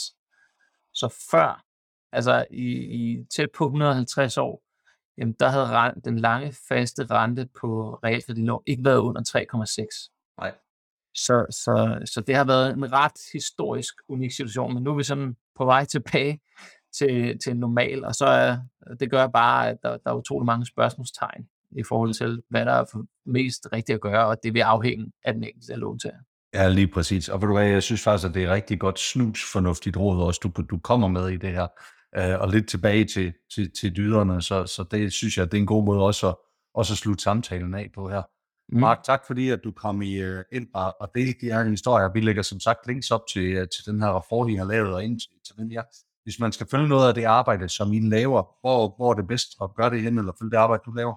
Så 0.93 1.25
før, 1.31 1.65
altså 2.11 2.45
i, 2.51 2.65
i 2.75 3.25
tæt 3.35 3.49
på 3.57 3.65
150 3.65 4.37
år, 4.37 4.63
jamen 5.19 5.35
der 5.39 5.49
havde 5.49 5.65
rent, 5.65 6.05
den 6.05 6.19
lange 6.19 6.53
faste 6.69 7.05
rente 7.05 7.47
på 7.61 7.99
realkreditlån 8.03 8.63
ikke 8.65 8.85
været 8.85 8.97
under 8.97 9.21
3,6. 9.21 10.35
Nej. 10.41 10.53
Så, 11.15 11.45
så, 11.49 11.99
så 12.13 12.21
det 12.21 12.35
har 12.35 12.43
været 12.43 12.73
en 12.73 12.91
ret 12.91 13.19
historisk 13.33 13.93
unik 14.07 14.31
situation, 14.31 14.73
men 14.73 14.83
nu 14.83 14.91
er 14.91 14.95
vi 14.97 15.03
sådan 15.03 15.35
på 15.55 15.65
vej 15.65 15.85
tilbage 15.85 16.39
til, 16.97 17.39
til 17.43 17.51
en 17.51 17.59
normal, 17.59 18.05
og 18.05 18.15
så 18.15 18.25
er, 18.25 18.57
det 18.99 19.11
gør 19.11 19.27
bare, 19.27 19.69
at 19.69 19.77
der, 19.83 19.97
der 19.97 20.11
er 20.11 20.15
utrolig 20.15 20.45
mange 20.45 20.65
spørgsmålstegn 20.65 21.47
i 21.71 21.83
forhold 21.83 22.13
til, 22.13 22.41
hvad 22.49 22.65
der 22.65 22.71
er 22.71 23.05
mest 23.25 23.67
rigtigt 23.73 23.95
at 23.95 24.01
gøre, 24.01 24.25
og 24.25 24.37
det 24.43 24.53
vil 24.53 24.59
afhænge 24.59 25.11
af 25.25 25.33
den 25.33 25.43
enkelte 25.43 25.75
låntager. 25.75 26.19
Ja, 26.53 26.69
lige 26.69 26.87
præcis. 26.87 27.29
Og 27.29 27.41
ved 27.41 27.47
du 27.47 27.53
hvad, 27.53 27.67
jeg 27.67 27.83
synes 27.83 28.03
faktisk, 28.03 28.27
at 28.27 28.33
det 28.33 28.43
er 28.43 28.53
rigtig 28.53 28.79
godt 28.79 28.99
snus 28.99 29.51
fornuftigt 29.51 29.97
råd 29.97 30.23
også, 30.23 30.39
du, 30.43 30.61
du 30.61 30.77
kommer 30.77 31.07
med 31.07 31.29
i 31.29 31.37
det 31.37 31.51
her. 31.51 31.67
Uh, 32.17 32.41
og 32.41 32.49
lidt 32.49 32.69
tilbage 32.69 33.05
til, 33.05 33.33
til, 33.55 33.71
til 33.71 33.95
dyderne, 33.95 34.41
så, 34.41 34.65
så 34.65 34.83
det 34.91 35.13
synes 35.13 35.37
jeg, 35.37 35.51
det 35.51 35.57
er 35.57 35.61
en 35.61 35.67
god 35.67 35.85
måde 35.85 36.05
også 36.05 36.29
at, 36.29 36.35
også 36.73 36.93
at 36.93 36.97
slutte 36.97 37.23
samtalen 37.23 37.73
af 37.73 37.89
på 37.95 38.09
her. 38.09 38.21
Mm. 38.69 38.79
Mark, 38.79 39.03
tak 39.03 39.21
fordi 39.27 39.49
at 39.49 39.59
du 39.63 39.71
kom 39.71 40.01
i, 40.01 40.23
uh, 40.23 40.39
ind 40.51 40.67
og, 40.73 40.95
og 41.01 41.11
delte 41.15 41.39
de 41.41 41.45
her 41.45 41.63
historier. 41.63 42.13
Vi 42.13 42.21
lægger 42.21 42.41
som 42.41 42.59
sagt 42.59 42.87
links 42.87 43.11
op 43.11 43.21
til, 43.33 43.61
uh, 43.61 43.67
til 43.67 43.85
den 43.85 44.01
her 44.01 44.09
rapport, 44.09 44.51
I 44.51 44.55
har 44.55 44.65
lavet, 44.65 44.93
og 44.93 45.03
ind 45.03 45.19
til, 45.19 45.29
til 45.47 45.55
den 45.57 45.71
her. 45.71 45.83
Hvis 46.23 46.39
man 46.39 46.51
skal 46.51 46.67
følge 46.71 46.87
noget 46.87 47.07
af 47.07 47.13
det 47.13 47.23
arbejde, 47.23 47.69
som 47.69 47.93
I 47.93 47.99
laver, 47.99 48.43
hvor, 48.61 48.95
hvor 48.97 49.11
er 49.11 49.15
det 49.15 49.27
bedst 49.27 49.49
at 49.61 49.75
gøre 49.75 49.89
det 49.89 50.01
hen, 50.01 50.17
eller 50.17 50.33
følge 50.39 50.51
det 50.51 50.57
arbejde, 50.57 50.83
du 50.85 50.91
laver? 50.91 51.15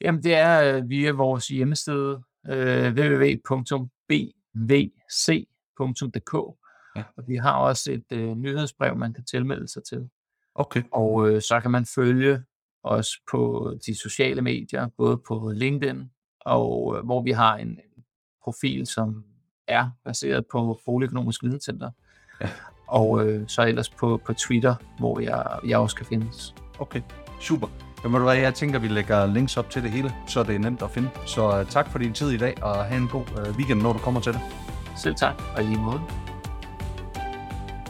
Jamen, 0.00 0.22
det 0.22 0.34
er 0.34 0.78
uh, 0.78 0.90
via 0.90 1.12
vores 1.12 1.48
hjemmeside, 1.48 2.22
uh, 2.48 2.54
www.bvc.dk. 2.98 3.48
Ja. 6.98 7.04
Og 7.16 7.24
vi 7.26 7.36
har 7.36 7.52
også 7.52 7.92
et 7.92 8.18
uh, 8.18 8.36
nyhedsbrev, 8.36 8.96
man 8.96 9.12
kan 9.12 9.24
tilmelde 9.24 9.68
sig 9.68 9.82
til. 9.84 10.08
Okay. 10.54 10.82
Og 10.92 11.14
uh, 11.14 11.40
så 11.40 11.60
kan 11.62 11.70
man 11.70 11.86
følge 11.86 12.42
os 12.82 13.08
på 13.30 13.72
de 13.86 13.98
sociale 13.98 14.42
medier, 14.42 14.88
både 14.96 15.20
på 15.28 15.52
LinkedIn, 15.54 16.10
og 16.40 16.86
uh, 16.86 16.98
hvor 16.98 17.22
vi 17.22 17.30
har 17.30 17.56
en 17.56 17.78
profil, 18.44 18.86
som 18.86 19.24
er 19.68 19.90
baseret 20.04 20.44
på 20.52 20.80
Boligøkonomisk 20.86 21.42
Videnscenter. 21.42 21.90
Ja. 22.40 22.48
Og 22.88 23.26
øh, 23.26 23.48
så 23.48 23.62
ellers 23.62 23.88
på, 23.88 24.20
på 24.26 24.32
Twitter, 24.32 24.74
hvor 24.98 25.20
jeg, 25.20 25.58
jeg 25.66 25.78
også 25.78 25.96
kan 25.96 26.06
findes. 26.06 26.54
Okay, 26.78 27.00
super. 27.40 27.66
Jamen, 28.04 28.22
hvad, 28.22 28.36
jeg 28.36 28.54
tænker, 28.54 28.78
vi 28.78 28.88
lægger 28.88 29.26
links 29.26 29.56
op 29.56 29.70
til 29.70 29.82
det 29.82 29.90
hele, 29.90 30.10
så 30.26 30.42
det 30.42 30.54
er 30.54 30.58
nemt 30.58 30.82
at 30.82 30.90
finde. 30.90 31.10
Så 31.26 31.60
uh, 31.60 31.66
tak 31.66 31.90
for 31.90 31.98
din 31.98 32.12
tid 32.12 32.30
i 32.30 32.36
dag, 32.36 32.62
og 32.62 32.84
have 32.84 33.00
en 33.02 33.08
god 33.08 33.48
uh, 33.48 33.56
weekend, 33.56 33.82
når 33.82 33.92
du 33.92 33.98
kommer 33.98 34.20
til 34.20 34.32
det. 34.32 34.40
Selv 34.96 35.14
tak, 35.14 35.42
og 35.56 35.62
i 35.62 35.66
lige 35.66 35.80
måde. 35.80 36.27